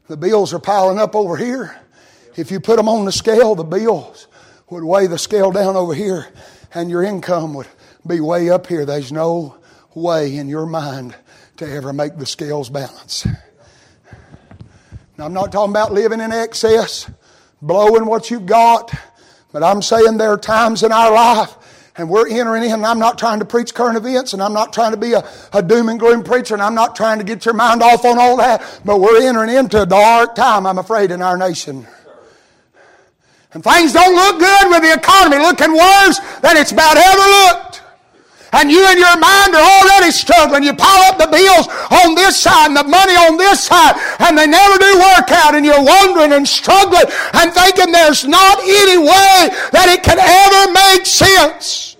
The 0.08 0.17
bills 0.17 0.54
are 0.54 0.60
piling 0.60 0.99
up 0.99 1.15
over 1.15 1.36
here. 1.36 1.80
If 2.36 2.52
you 2.52 2.60
put 2.60 2.78
them 2.78 2.88
on 2.88 3.06
the 3.06 3.12
scale, 3.12 3.56
the 3.56 3.63
bills 3.63 4.28
would 4.69 4.84
weigh 4.84 5.08
the 5.08 5.17
scale 5.17 5.52
down 5.52 5.75
over 5.75 5.93
here 5.93 6.28
and 6.73 6.89
your 6.89 7.04
income 7.04 7.54
would 7.56 7.67
be 8.06 8.19
way 8.19 8.49
up 8.49 8.67
here. 8.67 8.86
There's 8.86 9.12
no 9.12 9.58
way 9.95 10.36
in 10.36 10.47
your 10.47 10.65
mind 10.65 11.15
to 11.58 11.69
ever 11.69 11.91
make 11.91 12.17
the 12.17 12.25
scales 12.25 12.69
balance. 12.69 13.28
Now, 15.19 15.25
I'm 15.25 15.34
not 15.34 15.51
talking 15.51 15.73
about 15.73 15.91
living 15.91 16.21
in 16.21 16.32
excess, 16.32 17.12
blowing 17.62 18.05
what 18.05 18.32
you've 18.32 18.45
got, 18.45 18.89
but 19.51 19.63
I'm 19.63 19.82
saying 19.82 20.15
there 20.15 20.32
are 20.32 20.38
times 20.38 20.82
in 20.82 20.93
our 20.93 21.12
life 21.12 21.91
and 21.97 22.10
we're 22.10 22.29
entering 22.29 22.63
in. 22.63 22.71
And 22.71 22.86
I'm 22.86 22.99
not 22.99 23.19
trying 23.19 23.39
to 23.39 23.45
preach 23.45 23.73
current 23.73 23.97
events, 23.97 24.32
and 24.32 24.41
I'm 24.41 24.53
not 24.53 24.71
trying 24.71 24.91
to 24.91 24.97
be 24.97 25.12
a, 25.12 25.29
a, 25.51 25.62
doom 25.62 25.89
and 25.89 25.99
gloom 25.99 26.23
preacher, 26.23 26.53
and 26.53 26.63
I'm 26.63 26.73
not 26.73 26.95
trying 26.95 27.17
to 27.17 27.25
get 27.25 27.43
your 27.43 27.53
mind 27.53 27.84
off 27.84 28.05
on 28.05 28.17
all 28.17 28.38
that, 28.38 28.63
but 28.86 29.01
we're 29.01 29.27
entering 29.27 29.49
into 29.49 29.82
a 29.82 29.86
dark 29.86 30.36
time, 30.36 30.65
I'm 30.65 30.77
afraid, 30.77 31.12
in 31.12 31.21
our 31.21 31.38
nation. 31.38 31.86
And 33.51 33.62
things 33.62 33.91
don't 33.91 34.15
look 34.15 34.39
good 34.39 34.69
with 34.69 34.84
the 34.84 34.93
economy 34.93 35.43
looking 35.43 35.73
worse 35.73 36.19
than 36.39 36.55
it's 36.55 36.71
about 36.71 36.95
ever 36.95 37.60
looked 37.60 37.68
and 38.54 38.72
you 38.72 38.86
and 38.86 39.00
your 39.00 39.18
mind 39.18 39.56
are 39.56 39.68
already 39.82 40.12
struggling. 40.12 40.64
You 40.64 40.74
pile 40.74 41.12
up 41.12 41.18
the 41.18 41.28
bills 41.28 41.68
on 41.92 42.16
this 42.16 42.40
side 42.40 42.68
and 42.68 42.78
the 42.78 42.84
money 42.84 43.14
on 43.14 43.38
this 43.38 43.66
side, 43.66 43.96
and 44.20 44.38
they 44.38 44.48
never 44.48 44.78
do 44.78 44.92
work 44.98 45.32
out, 45.32 45.56
and 45.56 45.66
you're 45.66 45.84
wondering 45.84 46.34
and 46.34 46.48
struggling 46.48 47.06
and 47.34 47.54
thinking 47.54 47.92
there's 47.92 48.26
not 48.26 48.60
any 48.60 48.98
way 48.98 49.54
that 49.72 49.88
it 49.90 50.04
can 50.04 50.18
ever 50.18 50.74
make 50.74 51.06
sense. 51.06 51.99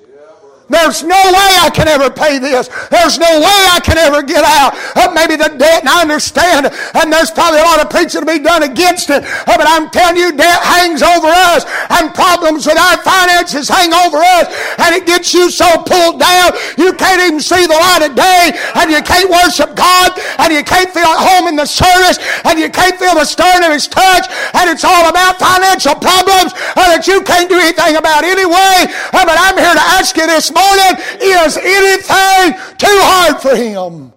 There's 0.70 1.02
no 1.02 1.18
way 1.18 1.50
I 1.66 1.70
can 1.74 1.88
ever 1.88 2.10
pay 2.14 2.38
this. 2.38 2.70
There's 2.94 3.18
no 3.18 3.42
way 3.42 3.60
I 3.74 3.82
can 3.82 3.98
ever 3.98 4.22
get 4.22 4.46
out 4.46 4.78
of 5.02 5.18
maybe 5.18 5.36
the 5.36 5.50
debt, 5.58 5.82
and 5.82 5.90
I 5.90 6.06
understand, 6.06 6.70
and 6.70 7.12
there's 7.12 7.32
probably 7.32 7.60
a 7.60 7.66
lot 7.66 7.82
of 7.82 7.90
preaching 7.90 8.22
to 8.22 8.30
be 8.30 8.38
done 8.38 8.62
against 8.62 9.10
it, 9.10 9.26
uh, 9.26 9.58
but 9.58 9.66
I'm 9.66 9.90
telling 9.90 10.18
you, 10.18 10.30
debt 10.32 10.62
hangs 10.62 11.02
over 11.02 11.28
us, 11.28 11.66
and 11.90 12.14
problems 12.14 12.70
with 12.70 12.78
our 12.78 13.02
finances 13.02 13.66
hang 13.66 13.94
over 13.98 14.22
us, 14.22 14.46
and 14.78 14.94
it 14.94 15.10
gets 15.10 15.34
you 15.34 15.50
so 15.50 15.66
pulled 15.82 16.22
down, 16.22 16.54
you 16.78 16.94
can't 16.94 17.22
even 17.26 17.42
see 17.42 17.66
the 17.66 17.74
light 17.74 18.06
of 18.06 18.14
day, 18.14 18.54
and 18.78 18.94
you 18.94 19.02
can't 19.02 19.30
worship 19.30 19.74
God, 19.74 20.14
and 20.38 20.54
you 20.54 20.62
can't 20.62 20.94
feel 20.94 21.10
at 21.10 21.18
home 21.18 21.50
in 21.50 21.58
the 21.58 21.66
service, 21.66 22.22
and 22.46 22.60
you 22.62 22.70
can't 22.70 22.94
feel 23.02 23.18
the 23.18 23.26
stirring 23.26 23.66
of 23.66 23.74
His 23.74 23.90
touch, 23.90 24.30
and 24.54 24.70
it's 24.70 24.86
all 24.86 25.10
about 25.10 25.42
financial 25.42 25.98
problems 25.98 26.54
uh, 26.78 26.94
that 26.94 27.10
you 27.10 27.26
can't 27.26 27.50
do 27.50 27.58
anything 27.58 27.98
about 27.98 28.22
anyway. 28.22 28.86
But 29.10 29.34
I'm 29.34 29.58
here 29.58 29.74
to 29.74 29.86
ask 29.98 30.16
you 30.16 30.28
this 30.30 30.52
morning 30.60 31.04
is 31.22 31.58
anything 31.58 32.60
too 32.78 33.00
hard 33.02 33.42
for 33.42 33.56
him? 33.56 34.14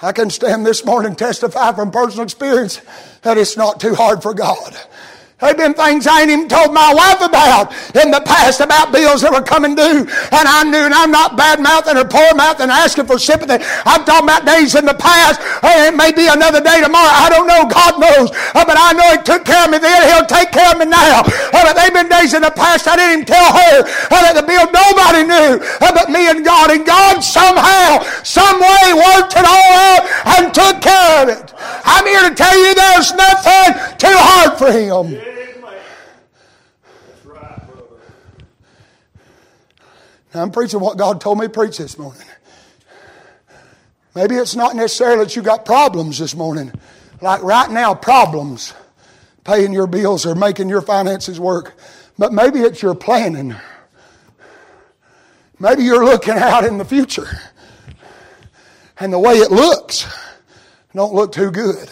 I 0.00 0.12
can 0.12 0.30
stand 0.30 0.64
this 0.64 0.84
morning 0.84 1.16
testify 1.16 1.72
from 1.72 1.90
personal 1.90 2.22
experience 2.22 2.80
that 3.22 3.36
it's 3.36 3.56
not 3.56 3.80
too 3.80 3.94
hard 3.94 4.22
for 4.22 4.32
God. 4.32 4.76
There 5.38 5.54
have 5.54 5.56
been 5.56 5.70
things 5.78 6.02
I 6.10 6.26
ain't 6.26 6.34
even 6.34 6.50
told 6.50 6.74
my 6.74 6.90
wife 6.90 7.22
about 7.22 7.70
in 7.94 8.10
the 8.10 8.18
past 8.26 8.58
about 8.58 8.90
bills 8.90 9.22
that 9.22 9.30
were 9.30 9.46
coming 9.46 9.78
due. 9.78 10.02
And 10.34 10.44
I 10.50 10.66
knew, 10.66 10.82
and 10.82 10.90
I'm 10.90 11.14
not 11.14 11.38
bad 11.38 11.62
mouthing 11.62 11.94
or 11.94 12.02
poor 12.02 12.34
mouthing 12.34 12.74
asking 12.74 13.06
for 13.06 13.22
sympathy. 13.22 13.62
I'm 13.86 14.02
talking 14.02 14.26
about 14.26 14.42
days 14.42 14.74
in 14.74 14.82
the 14.82 14.98
past. 14.98 15.38
Hey, 15.62 15.86
it 15.86 15.94
may 15.94 16.10
be 16.10 16.26
another 16.26 16.58
day 16.58 16.82
tomorrow. 16.82 17.06
I 17.06 17.30
don't 17.30 17.46
know. 17.46 17.70
God 17.70 18.02
knows. 18.02 18.34
Uh, 18.50 18.66
but 18.66 18.74
I 18.82 18.90
know 18.98 19.14
He 19.14 19.22
took 19.22 19.46
care 19.46 19.62
of 19.62 19.70
me 19.70 19.78
then. 19.78 20.10
He'll 20.10 20.26
take 20.26 20.50
care 20.50 20.74
of 20.74 20.82
me 20.82 20.90
now. 20.90 21.22
Uh, 21.22 21.62
but 21.70 21.78
they've 21.78 21.94
been 21.94 22.10
days 22.10 22.34
in 22.34 22.42
the 22.42 22.50
past 22.50 22.90
I 22.90 22.98
didn't 22.98 23.22
even 23.22 23.30
tell 23.30 23.50
her 23.54 23.86
uh, 23.86 24.18
that 24.26 24.34
the 24.34 24.42
bill 24.42 24.66
nobody 24.74 25.22
knew 25.22 25.62
but 25.78 26.10
me 26.10 26.26
and 26.26 26.42
God. 26.42 26.74
And 26.74 26.82
God 26.82 27.22
somehow, 27.22 28.02
some 28.26 28.58
way 28.58 28.90
worked 28.90 29.38
it 29.38 29.46
all 29.46 29.70
out 29.86 30.02
and 30.34 30.50
took 30.50 30.82
care 30.82 31.22
of 31.22 31.30
it. 31.30 31.54
I'm 31.86 32.02
here 32.10 32.26
to 32.26 32.34
tell 32.34 32.58
you 32.58 32.74
there's 32.74 33.14
nothing 33.14 33.70
too 34.02 34.18
hard 34.18 34.58
for 34.58 34.74
Him. 34.74 35.27
Now, 40.34 40.42
I'm 40.42 40.50
preaching 40.50 40.80
what 40.80 40.98
God 40.98 41.20
told 41.20 41.38
me 41.38 41.46
to 41.46 41.52
preach 41.52 41.78
this 41.78 41.98
morning. 41.98 42.26
Maybe 44.14 44.34
it's 44.34 44.56
not 44.56 44.76
necessarily 44.76 45.24
that 45.24 45.36
you 45.36 45.42
got 45.42 45.64
problems 45.64 46.18
this 46.18 46.34
morning. 46.34 46.72
Like 47.20 47.42
right 47.42 47.70
now, 47.70 47.94
problems 47.94 48.74
paying 49.44 49.72
your 49.72 49.86
bills 49.86 50.26
or 50.26 50.34
making 50.34 50.68
your 50.68 50.82
finances 50.82 51.40
work. 51.40 51.74
But 52.18 52.32
maybe 52.32 52.60
it's 52.60 52.82
your 52.82 52.94
planning. 52.94 53.54
Maybe 55.58 55.84
you're 55.84 56.04
looking 56.04 56.34
out 56.34 56.64
in 56.64 56.78
the 56.78 56.84
future. 56.84 57.28
And 59.00 59.12
the 59.12 59.18
way 59.18 59.34
it 59.34 59.50
looks 59.50 60.06
don't 60.94 61.14
look 61.14 61.32
too 61.32 61.50
good. 61.50 61.88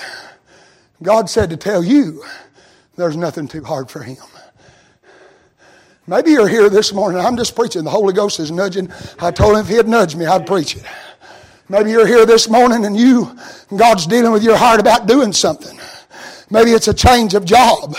God 1.03 1.31
said 1.31 1.51
to 1.51 1.57
tell 1.57 1.85
you 1.85 2.25
there's 2.97 3.17
nothing 3.17 3.47
too 3.47 3.63
hard 3.63 3.91
for 3.91 4.03
Him. 4.03 4.17
Maybe 6.09 6.31
you're 6.31 6.49
here 6.49 6.71
this 6.71 6.93
morning. 6.93 7.21
I'm 7.21 7.37
just 7.37 7.57
preaching. 7.57 7.83
The 7.83 7.91
Holy 7.91 8.13
Ghost 8.13 8.39
is 8.39 8.53
nudging. 8.53 8.91
I 9.19 9.33
told 9.33 9.57
him 9.57 9.61
if 9.63 9.69
he'd 9.69 9.89
nudged 9.89 10.17
me, 10.17 10.25
I'd 10.27 10.47
preach 10.47 10.77
it. 10.77 10.85
Maybe 11.69 11.91
you're 11.91 12.07
here 12.07 12.25
this 12.25 12.49
morning 12.49 12.85
and 12.85 12.97
you, 12.97 13.37
God's 13.77 14.07
dealing 14.07 14.31
with 14.31 14.45
your 14.45 14.57
heart 14.57 14.79
about 14.79 15.09
doing 15.09 15.33
something. 15.33 15.77
Maybe 16.49 16.71
it's 16.71 16.87
a 16.87 16.95
change 16.95 17.35
of 17.35 17.45
job. 17.45 17.97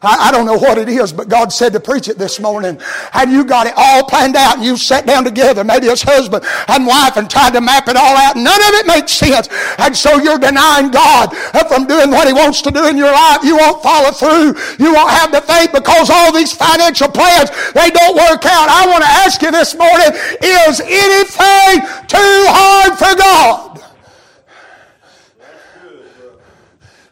I, 0.00 0.28
I, 0.28 0.30
don't 0.32 0.46
know 0.46 0.56
what 0.56 0.78
it 0.78 0.88
is, 0.88 1.12
but 1.12 1.28
God 1.28 1.52
said 1.52 1.74
to 1.74 1.80
preach 1.80 2.08
it 2.08 2.16
this 2.16 2.40
morning. 2.40 2.80
And 3.12 3.30
you 3.30 3.44
got 3.44 3.66
it 3.66 3.74
all 3.76 4.04
planned 4.04 4.36
out 4.36 4.56
and 4.56 4.64
you 4.64 4.78
sat 4.78 5.04
down 5.04 5.24
together, 5.24 5.62
maybe 5.64 5.86
it's 5.88 6.00
husband 6.00 6.44
and 6.68 6.86
wife, 6.86 7.18
and 7.18 7.28
tried 7.28 7.52
to 7.52 7.60
map 7.60 7.88
it 7.88 7.96
all 7.96 8.16
out. 8.16 8.36
None 8.36 8.60
of 8.60 8.72
it 8.80 8.86
makes 8.86 9.12
sense. 9.12 9.48
And 9.76 9.94
so 9.94 10.16
you're 10.16 10.38
denying 10.38 10.90
God 10.90 11.36
from 11.68 11.86
doing 11.86 12.10
what 12.10 12.26
He 12.26 12.32
wants 12.32 12.62
to 12.62 12.70
do 12.70 12.88
in 12.88 12.96
your 12.96 13.12
life. 13.12 13.44
You 13.44 13.58
won't 13.58 13.82
follow 13.82 14.10
through. 14.12 14.56
You 14.80 14.94
won't 14.94 15.10
have 15.10 15.32
the 15.32 15.42
faith 15.42 15.72
because 15.72 16.08
all 16.08 16.32
these 16.32 16.54
financial 16.54 17.08
plans, 17.08 17.50
they 17.74 17.90
don't 17.90 18.16
work 18.16 18.46
out. 18.48 18.72
I 18.72 18.88
want 18.88 19.04
to 19.04 19.10
ask 19.10 19.42
you 19.42 19.50
this 19.50 19.76
morning, 19.76 20.08
is 20.40 20.80
anything 20.80 21.84
too 22.08 22.40
hard 22.48 22.96
for 22.96 23.12
God? 23.18 23.69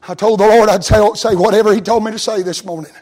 I 0.08 0.14
told 0.14 0.40
the 0.40 0.46
Lord 0.46 0.70
I'd 0.70 0.82
say, 0.82 1.06
say 1.14 1.34
whatever 1.34 1.74
He 1.74 1.80
told 1.82 2.02
me 2.02 2.10
to 2.10 2.18
say 2.18 2.42
this 2.42 2.64
morning. 2.64 2.92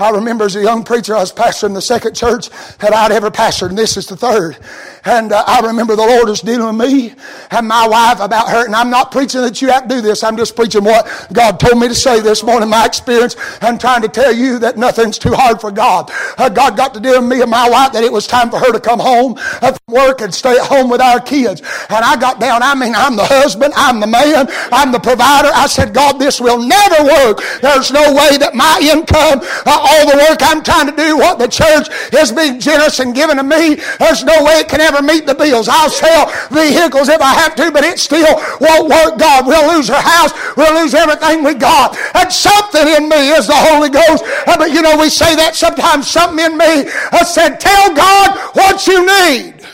I 0.00 0.10
remember 0.10 0.44
as 0.44 0.56
a 0.56 0.62
young 0.62 0.84
preacher, 0.84 1.14
I 1.14 1.20
was 1.20 1.32
pastoring 1.32 1.74
the 1.74 1.82
second 1.82 2.14
church 2.14 2.48
that 2.78 2.92
I'd 2.92 3.12
ever 3.12 3.30
pastored, 3.30 3.68
and 3.68 3.78
this 3.78 3.96
is 3.96 4.06
the 4.06 4.16
third. 4.16 4.56
And 5.04 5.32
uh, 5.32 5.44
I 5.46 5.60
remember 5.60 5.96
the 5.96 6.06
Lord 6.06 6.28
was 6.28 6.40
dealing 6.40 6.76
with 6.76 6.88
me 6.88 7.14
and 7.50 7.66
my 7.66 7.88
wife 7.88 8.20
about 8.20 8.48
her. 8.50 8.66
And 8.66 8.74
I'm 8.74 8.90
not 8.90 9.10
preaching 9.10 9.40
that 9.42 9.62
you 9.62 9.68
have 9.68 9.84
to 9.84 9.88
do 9.88 10.00
this. 10.00 10.22
I'm 10.22 10.36
just 10.36 10.54
preaching 10.56 10.84
what 10.84 11.06
God 11.32 11.58
told 11.58 11.78
me 11.78 11.88
to 11.88 11.94
say 11.94 12.20
this 12.20 12.42
morning, 12.42 12.68
my 12.68 12.84
experience, 12.84 13.36
I'm 13.62 13.78
trying 13.78 14.02
to 14.02 14.08
tell 14.08 14.34
you 14.34 14.58
that 14.58 14.76
nothing's 14.76 15.18
too 15.18 15.32
hard 15.32 15.60
for 15.60 15.70
God. 15.70 16.10
Uh, 16.36 16.48
God 16.48 16.76
got 16.76 16.92
to 16.94 17.00
deal 17.00 17.20
with 17.20 17.30
me 17.30 17.40
and 17.40 17.50
my 17.50 17.68
wife 17.68 17.92
that 17.92 18.04
it 18.04 18.12
was 18.12 18.26
time 18.26 18.50
for 18.50 18.58
her 18.58 18.72
to 18.72 18.80
come 18.80 18.98
home 18.98 19.34
uh, 19.62 19.72
from 19.72 19.94
work 19.94 20.20
and 20.20 20.34
stay 20.34 20.56
at 20.56 20.66
home 20.66 20.90
with 20.90 21.00
our 21.00 21.20
kids. 21.20 21.60
And 21.88 22.04
I 22.04 22.16
got 22.16 22.40
down. 22.40 22.62
I 22.62 22.74
mean, 22.74 22.94
I'm 22.94 23.16
the 23.16 23.24
husband. 23.24 23.72
I'm 23.76 24.00
the 24.00 24.06
man. 24.06 24.46
I'm 24.72 24.92
the 24.92 25.00
provider. 25.00 25.48
I 25.54 25.66
said, 25.66 25.94
God, 25.94 26.18
this 26.18 26.40
will 26.40 26.58
never 26.58 27.04
work. 27.04 27.40
There's 27.62 27.90
no 27.90 28.12
way 28.12 28.36
that 28.36 28.54
my 28.54 28.78
income, 28.82 29.40
uh, 29.66 29.89
all 29.90 30.10
the 30.10 30.16
work 30.16 30.38
I'm 30.40 30.62
trying 30.62 30.86
to 30.86 30.96
do, 30.96 31.18
what 31.18 31.38
the 31.38 31.48
church 31.48 31.88
is 32.14 32.30
being 32.32 32.60
generous 32.60 33.00
and 33.00 33.14
giving 33.14 33.36
to 33.36 33.42
me, 33.42 33.76
there's 33.98 34.24
no 34.24 34.44
way 34.44 34.62
it 34.62 34.68
can 34.68 34.80
ever 34.80 35.02
meet 35.02 35.26
the 35.26 35.34
bills. 35.34 35.68
I'll 35.68 35.90
sell 35.90 36.30
vehicles 36.50 37.08
if 37.08 37.20
I 37.20 37.34
have 37.34 37.54
to, 37.56 37.70
but 37.70 37.84
it 37.84 37.98
still 37.98 38.34
won't 38.60 38.88
work, 38.88 39.18
God. 39.18 39.46
We'll 39.46 39.76
lose 39.76 39.90
our 39.90 40.02
house. 40.02 40.32
We'll 40.56 40.74
lose 40.80 40.94
everything 40.94 41.42
we 41.42 41.54
got. 41.54 41.96
And 42.14 42.32
something 42.32 42.86
in 42.86 43.08
me 43.08 43.30
is 43.34 43.46
the 43.46 43.56
Holy 43.56 43.90
Ghost. 43.90 44.24
Uh, 44.46 44.56
but 44.56 44.72
you 44.72 44.82
know, 44.82 44.96
we 44.96 45.10
say 45.10 45.34
that 45.36 45.54
sometimes. 45.54 46.08
Something 46.10 46.44
in 46.44 46.58
me 46.58 46.70
I 47.12 47.24
said, 47.24 47.58
tell 47.58 47.94
God 47.94 48.38
what 48.54 48.86
you 48.86 49.00
need. 49.06 49.66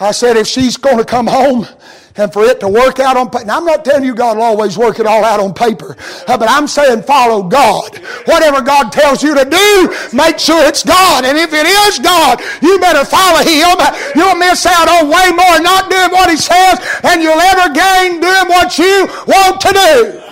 I 0.00 0.10
said, 0.10 0.36
if 0.36 0.46
she's 0.46 0.76
going 0.76 0.98
to 0.98 1.04
come 1.04 1.26
home 1.26 1.66
and 2.16 2.32
for 2.32 2.44
it 2.44 2.60
to 2.60 2.68
work 2.68 3.00
out 3.00 3.16
on 3.16 3.30
paper. 3.30 3.50
I'm 3.50 3.64
not 3.64 3.84
telling 3.84 4.04
you 4.04 4.14
God 4.14 4.36
will 4.36 4.44
always 4.44 4.76
work 4.76 4.98
it 4.98 5.06
all 5.06 5.24
out 5.24 5.40
on 5.40 5.54
paper, 5.54 5.96
uh, 6.26 6.36
but 6.38 6.48
I'm 6.48 6.66
saying 6.66 7.02
follow 7.02 7.42
God. 7.42 7.98
Whatever 8.26 8.60
God 8.60 8.92
tells 8.92 9.22
you 9.22 9.34
to 9.34 9.44
do, 9.44 9.94
make 10.16 10.38
sure 10.38 10.62
it's 10.66 10.82
God. 10.82 11.24
And 11.24 11.38
if 11.38 11.52
it 11.52 11.66
is 11.66 11.98
God, 11.98 12.40
you 12.62 12.78
better 12.78 13.04
follow 13.04 13.40
Him. 13.40 13.76
You'll 14.14 14.36
miss 14.36 14.66
out 14.66 14.88
on 14.88 15.08
way 15.08 15.30
more 15.30 15.60
not 15.60 15.90
doing 15.90 16.10
what 16.10 16.30
He 16.30 16.36
says, 16.36 16.78
and 17.04 17.22
you'll 17.22 17.40
ever 17.40 17.72
gain 17.72 18.20
doing 18.20 18.48
what 18.48 18.78
you 18.78 19.06
want 19.26 19.60
to 19.60 19.72
do. 19.72 20.22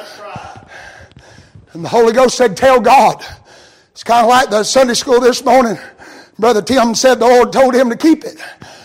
And 1.73 1.85
the 1.85 1.89
Holy 1.89 2.13
Ghost 2.13 2.37
said, 2.37 2.57
Tell 2.57 2.81
God. 2.81 3.25
It's 3.93 4.05
kind 4.05 4.25
of 4.25 4.31
like 4.31 4.49
the 4.49 4.65
Sunday 4.65 4.95
school 4.95 5.21
this 5.21 5.45
morning. 5.45 5.79
Brother 6.39 6.63
Tim 6.63 6.95
said 6.95 7.17
the 7.17 7.27
Lord 7.27 7.53
told 7.53 7.75
him 7.75 7.91
to 7.91 7.97
keep 7.97 8.25
it. 8.25 8.37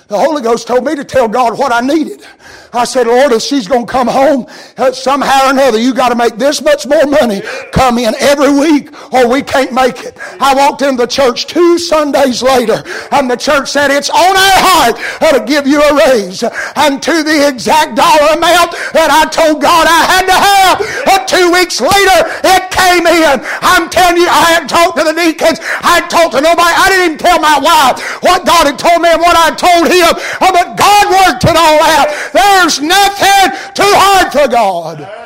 The 0.08 0.19
Holy 0.19 0.41
Ghost 0.41 0.67
told 0.67 0.84
me 0.84 0.93
to 0.95 1.05
tell 1.05 1.27
God 1.27 1.58
what 1.58 1.71
I 1.71 1.79
needed. 1.79 2.27
I 2.75 2.83
said, 2.83 3.07
Lord, 3.07 3.31
if 3.31 3.41
she's 3.41 3.67
going 3.67 3.85
to 3.85 3.91
come 3.91 4.07
home 4.07 4.45
uh, 4.77 4.91
somehow 4.91 5.47
or 5.47 5.51
another, 5.51 5.79
you 5.79 5.93
got 5.93 6.09
to 6.09 6.15
make 6.15 6.35
this 6.35 6.61
much 6.61 6.85
more 6.85 7.05
money 7.05 7.41
come 7.71 7.97
in 7.97 8.13
every 8.19 8.51
week 8.51 8.91
or 9.13 9.27
we 9.29 9.41
can't 9.41 9.71
make 9.71 10.03
it. 10.03 10.17
I 10.39 10.53
walked 10.53 10.81
into 10.81 11.03
the 11.03 11.07
church 11.07 11.47
two 11.47 11.79
Sundays 11.79 12.43
later 12.43 12.83
and 13.11 13.31
the 13.31 13.38
church 13.38 13.71
said, 13.71 13.91
it's 13.91 14.09
on 14.09 14.35
our 14.35 14.59
heart 14.59 14.95
uh, 15.21 15.39
to 15.39 15.45
give 15.45 15.65
you 15.65 15.81
a 15.81 15.95
raise. 15.95 16.43
And 16.75 17.01
to 17.01 17.23
the 17.23 17.47
exact 17.47 17.95
dollar 17.95 18.35
amount 18.35 18.75
that 18.91 19.07
I 19.07 19.29
told 19.31 19.61
God 19.61 19.88
I 19.88 20.01
had 20.11 20.25
to 20.27 20.38
have, 20.38 20.75
uh, 21.07 21.23
two 21.25 21.51
weeks 21.55 21.79
later, 21.79 22.19
it 22.43 22.67
came 22.71 23.07
in. 23.07 23.39
I'm 23.63 23.89
telling 23.89 24.19
you, 24.19 24.27
I 24.27 24.59
hadn't 24.59 24.69
talked 24.69 24.97
to 24.99 25.03
the 25.03 25.15
deacons. 25.15 25.59
I 25.79 26.03
hadn't 26.03 26.11
talked 26.11 26.35
to 26.35 26.41
nobody. 26.41 26.73
I 26.75 26.85
didn't 26.91 27.05
even 27.05 27.19
tell 27.19 27.39
my 27.39 27.57
wife 27.57 27.97
what 28.19 28.45
God 28.45 28.67
had 28.67 28.77
told 28.77 28.99
me 29.01 29.09
and 29.09 29.21
what 29.21 29.35
I 29.35 29.55
told 29.55 29.88
him. 29.88 30.11
But 30.39 30.75
God 30.75 31.05
worked 31.11 31.43
it 31.47 31.55
all 31.55 31.79
out. 31.95 32.07
There's 32.36 32.82
nothing 32.82 33.52
too 33.74 33.93
hard 33.95 34.32
for 34.34 34.48
God. 34.50 35.26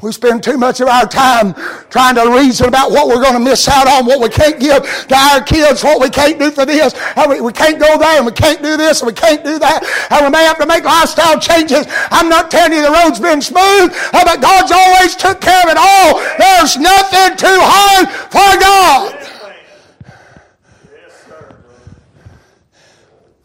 We 0.00 0.10
spend 0.10 0.42
too 0.42 0.58
much 0.58 0.80
of 0.80 0.88
our 0.88 1.06
time 1.06 1.54
trying 1.88 2.16
to 2.16 2.26
reason 2.34 2.66
about 2.66 2.90
what 2.90 3.06
we're 3.06 3.22
going 3.22 3.34
to 3.34 3.40
miss 3.40 3.68
out 3.68 3.86
on, 3.86 4.04
what 4.04 4.20
we 4.20 4.28
can't 4.28 4.58
give 4.58 4.82
to 4.82 5.14
our 5.14 5.40
kids, 5.44 5.84
what 5.84 6.00
we 6.00 6.10
can't 6.10 6.40
do 6.40 6.50
for 6.50 6.66
this. 6.66 6.92
We, 7.28 7.40
we 7.40 7.52
can't 7.52 7.78
go 7.78 7.98
there 7.98 8.16
and 8.16 8.26
we 8.26 8.32
can't 8.32 8.60
do 8.60 8.76
this 8.76 9.00
and 9.00 9.06
we 9.06 9.12
can't 9.12 9.44
do 9.44 9.60
that. 9.60 9.84
And 10.10 10.24
we 10.24 10.30
may 10.30 10.42
have 10.42 10.58
to 10.58 10.66
make 10.66 10.82
lifestyle 10.82 11.38
changes. 11.38 11.86
I'm 12.10 12.28
not 12.28 12.50
telling 12.50 12.72
you 12.72 12.82
the 12.82 12.90
road's 12.90 13.20
been 13.20 13.40
smooth, 13.40 13.94
uh, 14.12 14.24
but 14.24 14.40
God's 14.40 14.72
always 14.72 15.14
took 15.14 15.40
care 15.40 15.62
of 15.62 15.70
it 15.70 15.78
all. 15.78 16.18
There's 16.36 16.76
nothing 16.78 17.36
too 17.36 17.60
hard 17.62 18.08
for 18.32 18.58
God. 18.58 19.28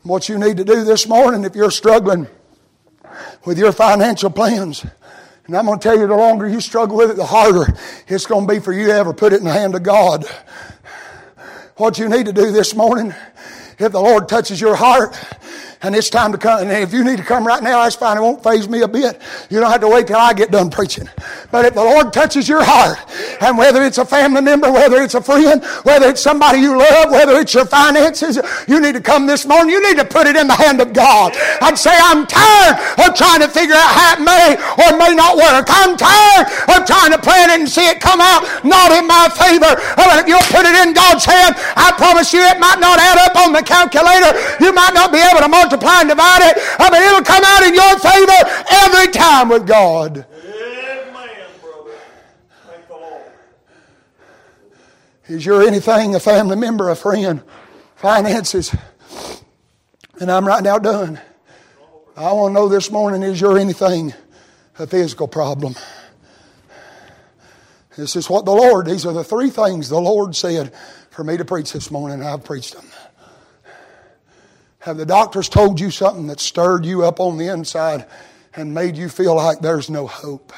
What 0.02 0.28
you 0.28 0.40
need 0.40 0.58
to 0.58 0.64
do 0.64 0.86
this 0.86 1.06
morning 1.08 1.44
if 1.44 1.54
you're 1.54 1.70
struggling 1.70 2.28
with 3.46 3.58
your 3.58 3.72
financial 3.72 4.30
plans 4.30 4.86
and 5.48 5.56
I'm 5.56 5.66
going 5.66 5.80
to 5.80 5.84
tell 5.84 5.98
you, 5.98 6.08
the 6.08 6.16
longer 6.16 6.48
you 6.48 6.60
struggle 6.60 6.98
with 6.98 7.10
it, 7.10 7.16
the 7.16 7.26
harder 7.26 7.74
it's 8.08 8.26
going 8.26 8.46
to 8.46 8.54
be 8.54 8.60
for 8.60 8.74
you 8.74 8.88
to 8.88 8.94
ever 8.94 9.14
put 9.14 9.32
it 9.32 9.38
in 9.38 9.46
the 9.46 9.54
hand 9.54 9.76
of 9.76 9.84
God. 9.84 10.26
What 11.78 11.98
you 11.98 12.10
need 12.10 12.26
to 12.26 12.34
do 12.34 12.52
this 12.52 12.76
morning, 12.76 13.14
if 13.80 13.92
the 13.94 14.00
Lord 14.00 14.28
touches 14.28 14.60
your 14.60 14.76
heart, 14.76 15.18
and 15.82 15.96
it's 15.96 16.10
time 16.10 16.32
to 16.32 16.38
come. 16.38 16.62
And 16.62 16.72
if 16.72 16.94
you 16.94 17.04
need 17.04 17.18
to 17.18 17.24
come 17.24 17.46
right 17.46 17.62
now, 17.62 17.84
that's 17.84 17.96
fine. 17.96 18.18
It 18.18 18.22
won't 18.22 18.44
phase 18.44 18.68
me 18.68 18.82
a 18.82 18.88
bit. 18.88 19.22
You 19.50 19.60
don't 19.60 19.72
have 19.72 19.82
to 19.82 19.90
wait 19.90 20.08
till 20.08 20.18
I 20.18 20.34
get 20.34 20.52
done 20.52 20.70
preaching. 20.70 21.08
But 21.52 21.66
if 21.66 21.76
the 21.76 21.84
Lord 21.84 22.12
touches 22.12 22.50
your 22.50 22.64
heart, 22.64 22.98
and 23.42 23.58
whether 23.58 23.84
it's 23.84 23.98
a 23.98 24.06
family 24.06 24.42
member, 24.42 24.72
whether 24.72 25.02
it's 25.02 25.14
a 25.14 25.22
friend, 25.22 25.64
whether 25.84 26.10
it's 26.10 26.22
somebody 26.22 26.60
you 26.60 26.78
love, 26.78 27.12
whether 27.12 27.38
it's 27.38 27.54
your 27.54 27.66
finances, 27.66 28.40
you 28.68 28.80
need 28.80 28.96
to 28.96 29.02
come 29.02 29.28
this 29.28 29.46
morning. 29.46 29.70
You 29.70 29.82
need 29.88 29.98
to 29.98 30.06
put 30.06 30.28
it 30.28 30.36
in 30.36 30.48
the 30.48 30.56
hand 30.56 30.82
of 30.82 30.94
God. 30.94 31.34
I'd 31.62 31.78
say, 31.78 31.94
I'm 31.94 32.26
tired 32.26 32.76
of 33.06 33.16
trying 33.16 33.42
to 33.42 33.48
figure 33.48 33.76
out 33.76 33.92
how 33.94 34.14
it 34.18 34.22
may 34.26 34.58
or 34.58 34.98
may 34.98 35.14
not 35.14 35.38
work. 35.38 35.66
I'm 35.70 35.96
tired 35.96 36.48
of 36.74 36.86
trying 36.88 37.12
to 37.12 37.20
plan 37.20 37.52
it 37.52 37.60
and 37.62 37.70
see 37.70 37.86
it 37.88 38.02
come 38.02 38.20
out 38.20 38.44
not 38.66 38.92
in 38.92 39.06
my 39.06 39.30
favor. 39.30 39.78
But 39.96 40.20
if 40.20 40.28
you'll 40.28 40.50
put 40.50 40.66
it 40.66 40.76
in 40.88 40.94
God's 40.94 41.26
hand, 41.26 41.56
I 41.78 41.94
promise 41.98 42.34
you 42.34 42.42
it 42.42 42.60
might 42.60 42.80
not 42.80 42.98
add 43.00 43.18
up 43.30 43.36
on 43.38 43.54
the 43.54 43.62
calculator. 43.62 44.34
You 44.60 44.74
might 44.74 44.94
not 44.94 45.12
be 45.12 45.20
able 45.20 45.42
to 45.42 45.48
multiply 45.68 46.02
and 46.02 46.10
divide 46.10 46.42
it. 46.44 46.58
I 46.80 46.90
mean, 46.90 47.04
it'll 47.04 47.24
come 47.24 47.44
out 47.46 47.64
in 47.64 47.74
your 47.74 48.00
favor 48.00 48.32
every 48.72 49.12
time 49.12 49.50
with 49.50 49.68
God. 49.68 50.26
Amen, 50.26 51.14
brother. 51.62 51.92
Thank 52.66 52.88
the 52.88 52.94
Lord. 52.94 53.32
Is 55.28 55.46
your 55.46 55.64
anything 55.64 56.16
a 56.16 56.20
family 56.20 56.56
member, 56.56 56.90
a 56.90 56.96
friend, 56.96 57.44
finances? 57.96 58.76
And 60.20 60.32
I'm 60.32 60.48
right 60.48 60.64
now 60.64 60.80
done. 60.80 61.20
I 62.16 62.32
want 62.32 62.52
to 62.52 62.54
know 62.54 62.68
this 62.68 62.90
morning 62.90 63.22
is 63.22 63.40
your 63.40 63.60
anything 63.60 64.14
a 64.80 64.88
physical 64.88 65.28
problem? 65.28 65.76
This 67.96 68.16
is 68.16 68.30
what 68.30 68.46
the 68.46 68.52
Lord, 68.52 68.86
these 68.86 69.06
are 69.06 69.14
the 69.14 69.24
three 69.24 69.50
things 69.50 69.90
the 69.90 70.00
Lord 70.00 70.36
said 70.36 70.74
for 71.10 71.24
me 71.24 71.36
to 71.38 71.46
preach 71.46 71.74
this 71.74 71.90
morning, 71.90 72.20
and 72.20 72.28
I've 72.28 72.44
preached 72.44 72.76
them. 72.76 72.86
Have 74.88 74.96
the 74.96 75.06
doctors 75.06 75.50
told 75.50 75.82
you 75.82 75.92
something 75.92 76.28
that 76.28 76.40
stirred 76.40 76.86
you 76.86 77.04
up 77.04 77.20
on 77.20 77.38
the 77.38 77.50
inside 77.50 78.06
and 78.56 78.74
made 78.74 78.96
you 78.96 79.10
feel 79.10 79.36
like 79.36 79.60
there's 79.60 79.90
no 79.90 80.08
hope? 80.08 80.54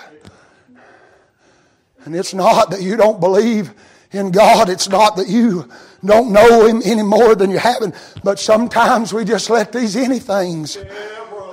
And 2.06 2.16
it's 2.16 2.36
not 2.36 2.70
that 2.70 2.80
you 2.84 2.96
don't 2.96 3.20
believe 3.20 3.74
in 4.12 4.30
God. 4.30 4.70
It's 4.70 4.88
not 4.88 5.16
that 5.16 5.30
you 5.30 5.68
don't 6.06 6.32
know 6.32 6.68
Him 6.68 6.84
any 6.86 7.02
more 7.02 7.34
than 7.34 7.50
you 7.50 7.58
haven't. 7.58 7.96
But 8.24 8.38
sometimes 8.38 9.12
we 9.12 9.26
just 9.26 9.50
let 9.50 9.72
these 9.72 9.96
anythings 9.96 10.78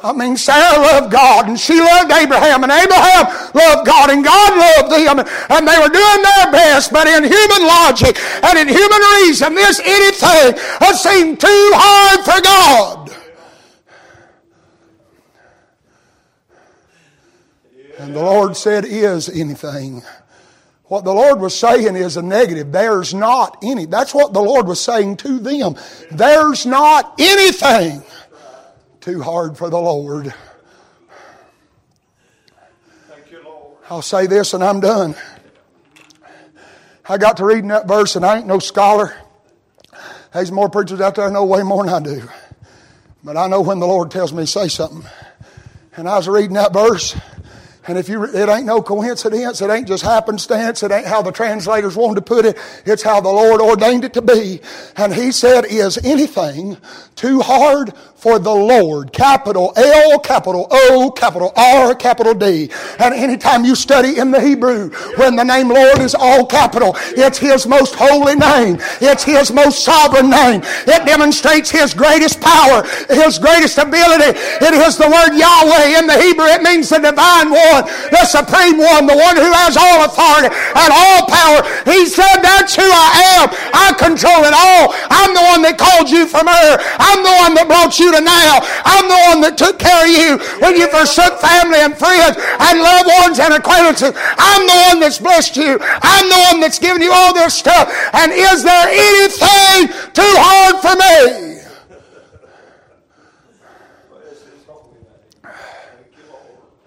I 0.03 0.13
mean, 0.13 0.37
Sarah 0.37 0.81
loved 0.81 1.13
God 1.13 1.49
and 1.49 1.59
she 1.59 1.81
loved 1.81 2.13
Abraham 2.13 2.63
and 2.63 2.73
Abraham 2.73 3.27
loved 3.55 3.87
God 3.87 4.11
and 4.11 4.25
God 4.25 4.57
loved 4.57 4.93
them 4.93 5.19
and 5.51 5.67
they 5.67 5.79
were 5.79 5.89
doing 5.89 6.23
their 6.23 6.53
best, 6.53 6.93
but 6.93 7.07
in 7.07 7.25
human 7.25 7.63
logic 7.67 8.19
and 8.43 8.59
in 8.59 8.69
human 8.69 9.01
reason, 9.23 9.55
this 9.55 9.81
anything 9.81 10.63
has 10.81 11.03
seemed 11.03 11.41
too 11.41 11.71
hard 11.75 12.25
for 12.25 12.41
God. 12.43 13.07
And 17.99 18.15
the 18.15 18.23
Lord 18.23 18.57
said, 18.57 18.85
Is 18.85 19.29
anything. 19.29 20.03
What 20.85 21.05
the 21.05 21.13
Lord 21.13 21.41
was 21.41 21.59
saying 21.59 21.97
is 21.97 22.17
a 22.17 22.23
negative. 22.23 22.71
There's 22.71 23.13
not 23.13 23.59
any. 23.63 23.87
That's 23.87 24.15
what 24.15 24.33
the 24.33 24.43
Lord 24.43 24.69
was 24.69 24.81
saying 24.81 25.17
to 25.19 25.41
them. 25.41 25.75
There's 26.13 26.65
not 26.65 27.15
anything 27.19 28.05
too 29.07 29.23
hard 29.23 29.57
for 29.57 29.71
the 29.71 29.79
Lord. 29.79 30.35
I'll 33.89 34.03
say 34.03 34.27
this 34.27 34.53
and 34.53 34.65
I'm 34.65 34.81
done. 34.81 35.15
I 37.09 37.17
got 37.17 37.37
to 37.37 37.45
reading 37.45 37.69
that 37.69 37.87
verse 37.87 38.17
and 38.17 38.27
I 38.27 38.39
ain't 38.39 38.49
no 38.49 38.59
scholar. 38.59 39.17
There's 40.33 40.51
more 40.51 40.69
preachers 40.69 41.01
out 41.01 41.15
there 41.15 41.27
I 41.27 41.31
know 41.31 41.45
way 41.45 41.63
more 41.63 41.85
than 41.85 41.95
I 41.95 42.01
do. 42.01 42.29
But 43.23 43.37
I 43.37 43.47
know 43.47 43.61
when 43.61 43.79
the 43.79 43.87
Lord 43.87 44.11
tells 44.11 44.33
me 44.33 44.43
to 44.43 44.47
say 44.49 44.67
something. 44.67 45.09
And 45.95 46.09
I 46.09 46.17
was 46.17 46.27
reading 46.27 46.55
that 46.55 46.73
verse 46.73 47.15
and 47.89 47.99
if 47.99 48.09
you, 48.09 48.25
it 48.25 48.49
ain't 48.49 48.67
no 48.67 48.83
coincidence, 48.83 49.63
it 49.63 49.71
ain't 49.71 49.87
just 49.87 50.03
happenstance, 50.03 50.83
it 50.83 50.91
ain't 50.91 51.07
how 51.07 51.23
the 51.23 51.31
translators 51.31 51.97
wanted 51.97 52.17
to 52.17 52.23
put 52.23 52.45
it, 52.45 52.59
it's 52.85 53.03
how 53.03 53.21
the 53.21 53.31
Lord 53.31 53.61
ordained 53.61 54.05
it 54.05 54.15
to 54.15 54.23
be. 54.23 54.61
And 54.97 55.15
He 55.15 55.31
said, 55.31 55.65
is 55.67 55.97
anything 55.99 56.79
too 57.15 57.41
hard 57.41 57.93
for 58.17 58.39
the 58.39 58.53
Lord? 58.53 59.13
Capital 59.13 59.73
L, 59.77 60.19
capital 60.19 60.67
O, 60.71 61.11
capital 61.11 61.53
R, 61.57 61.95
capital 61.95 62.35
D. 62.35 62.71
And 62.99 63.15
anytime 63.15 63.65
you 63.65 63.75
study 63.75 64.19
in 64.19 64.31
the 64.31 64.41
Hebrew, 64.41 64.91
when 65.17 65.37
the 65.37 65.45
name 65.45 65.69
Lord 65.69 65.99
is 65.99 66.15
all 66.15 66.47
capital, 66.47 66.97
it's 67.17 67.39
His 67.39 67.67
most 67.67 67.95
holy 67.97 68.35
name. 68.35 68.79
It's 69.01 69.23
His 69.25 69.53
most 69.53 69.85
sovereign 69.85 70.31
name. 70.31 70.63
It 70.87 71.07
demonstrates 71.07 71.71
His 71.71 71.95
greatest 71.95 72.41
power, 72.41 72.83
His 73.09 73.39
greatest 73.39 73.79
ability. 73.79 74.39
It 74.61 74.75
is 74.75 74.97
the 74.97 75.09
word 75.09 75.37
Yahweh 75.37 75.99
in 75.99 76.07
the 76.07 76.19
Hebrew. 76.21 76.47
It 76.47 76.63
means 76.63 76.89
the 76.89 76.99
divine 76.99 77.51
one 77.51 77.85
the 78.11 78.25
supreme 78.27 78.79
one, 78.79 79.07
the 79.07 79.17
one 79.17 79.37
who 79.37 79.51
has 79.53 79.77
all 79.77 80.05
authority 80.05 80.51
and 80.53 80.91
all 80.93 81.27
power. 81.27 81.61
He 81.85 82.07
said, 82.07 82.43
That's 82.43 82.75
who 82.75 82.87
I 82.87 83.43
am. 83.43 83.47
I 83.73 83.93
control 83.99 84.45
it 84.45 84.55
all. 84.55 84.95
I'm 85.11 85.33
the 85.35 85.45
one 85.53 85.63
that 85.63 85.79
called 85.79 86.11
you 86.11 86.27
from 86.27 86.49
Ur. 86.49 86.73
I'm 86.99 87.21
the 87.23 87.37
one 87.43 87.55
that 87.55 87.67
brought 87.69 87.99
you 87.99 88.06
to 88.13 88.21
now. 88.21 88.61
I'm 88.85 89.09
the 89.09 89.21
one 89.31 89.41
that 89.43 89.57
took 89.59 89.79
care 89.79 90.05
of 90.05 90.13
you 90.13 90.39
when 90.61 90.77
you 90.77 90.89
forsook 90.89 91.39
family 91.41 91.81
and 91.81 91.97
friends 91.97 92.37
and 92.39 92.81
loved 92.81 93.09
ones 93.23 93.39
and 93.39 93.55
acquaintances. 93.55 94.13
I'm 94.17 94.63
the 94.67 94.79
one 94.91 95.01
that's 95.01 95.19
blessed 95.19 95.57
you. 95.57 95.79
I'm 95.81 96.27
the 96.29 96.41
one 96.53 96.61
that's 96.61 96.79
given 96.79 97.03
you 97.03 97.13
all 97.13 97.35
this 97.35 97.55
stuff. 97.55 97.93
And 98.13 98.33
is 98.33 98.63
there 98.63 98.89
anything 98.89 99.89
too 100.13 100.35
hard 100.39 100.81
for 100.83 100.95
me? 100.97 101.57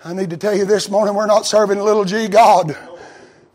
I 0.03 0.13
need 0.13 0.29
to 0.29 0.37
tell 0.37 0.55
you 0.55 0.65
this 0.65 0.89
morning 0.89 1.13
we're 1.13 1.25
not 1.25 1.45
serving 1.45 1.77
little 1.79 2.05
g 2.05 2.27
God. 2.27 2.75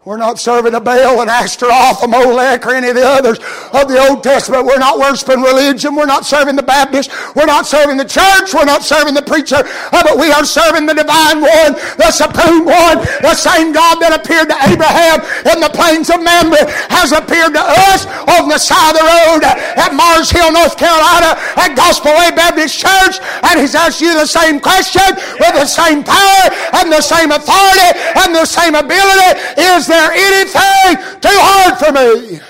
We're 0.05 0.21
not 0.21 0.39
serving 0.39 0.77
a 0.77 0.85
Baal 0.85 1.25
and 1.25 1.33
Ashtaroth, 1.33 2.05
a 2.05 2.07
Molech, 2.07 2.67
or 2.67 2.77
any 2.77 2.93
of 2.93 2.95
the 2.95 3.09
others 3.09 3.41
of 3.73 3.89
the 3.89 3.97
Old 3.97 4.21
Testament. 4.21 4.69
We're 4.69 4.77
not 4.77 5.01
worshiping 5.01 5.41
religion. 5.41 5.97
We're 5.97 6.05
not 6.05 6.29
serving 6.29 6.61
the 6.61 6.63
Baptist. 6.63 7.09
We're 7.33 7.49
not 7.49 7.65
serving 7.65 7.97
the 7.97 8.05
church. 8.05 8.53
We're 8.53 8.69
not 8.69 8.85
serving 8.85 9.17
the 9.17 9.25
preacher. 9.25 9.65
Uh, 9.65 10.05
but 10.05 10.21
we 10.21 10.29
are 10.29 10.45
serving 10.45 10.85
the 10.85 10.93
divine 10.93 11.41
one, 11.41 11.73
the 11.97 12.13
supreme 12.13 12.69
one, 12.69 13.01
the 13.25 13.33
same 13.33 13.73
God 13.73 13.97
that 14.05 14.13
appeared 14.13 14.53
to 14.53 14.59
Abraham 14.69 15.25
in 15.49 15.65
the 15.65 15.73
plains 15.73 16.13
of 16.13 16.21
Mamre 16.21 16.69
has 16.93 17.17
appeared 17.17 17.57
to 17.57 17.65
us 17.89 18.05
on 18.29 18.53
the 18.53 18.61
side 18.61 18.93
of 18.93 19.01
the 19.01 19.09
road 19.09 19.41
at 19.49 19.97
Mars 19.97 20.29
Hill, 20.29 20.53
North 20.53 20.77
Carolina, 20.77 21.33
at 21.57 21.73
Gospel 21.81 22.13
Way 22.13 22.29
Baptist 22.37 22.77
Church. 22.77 23.25
And 23.41 23.57
he's 23.57 23.73
asked 23.73 24.05
you 24.05 24.13
the 24.13 24.29
same 24.29 24.61
question 24.61 25.17
with 25.41 25.57
the 25.57 25.65
same 25.65 26.05
power 26.05 26.45
and 26.77 26.93
the 26.93 27.01
same 27.01 27.33
authority 27.33 27.89
and 28.21 28.37
the 28.37 28.45
same 28.45 28.77
ability. 28.77 29.33
Is 29.57 29.94
there 29.95 30.13
anything 30.13 31.21
too 31.21 31.29
hard 31.31 31.79
for 31.79 31.93
me? 31.93 32.41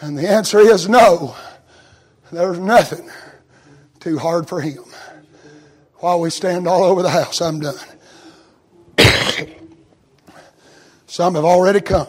And 0.00 0.18
the 0.18 0.28
answer 0.28 0.58
is 0.58 0.88
no. 0.88 1.34
There's 2.30 2.58
nothing 2.58 3.08
too 4.00 4.18
hard 4.18 4.48
for 4.48 4.60
him. 4.60 4.84
While 5.96 6.20
we 6.20 6.30
stand 6.30 6.68
all 6.68 6.84
over 6.84 7.02
the 7.02 7.10
house, 7.10 7.40
I'm 7.40 7.60
done. 7.60 7.78
Some 11.06 11.34
have 11.34 11.44
already 11.44 11.80
come. 11.80 12.08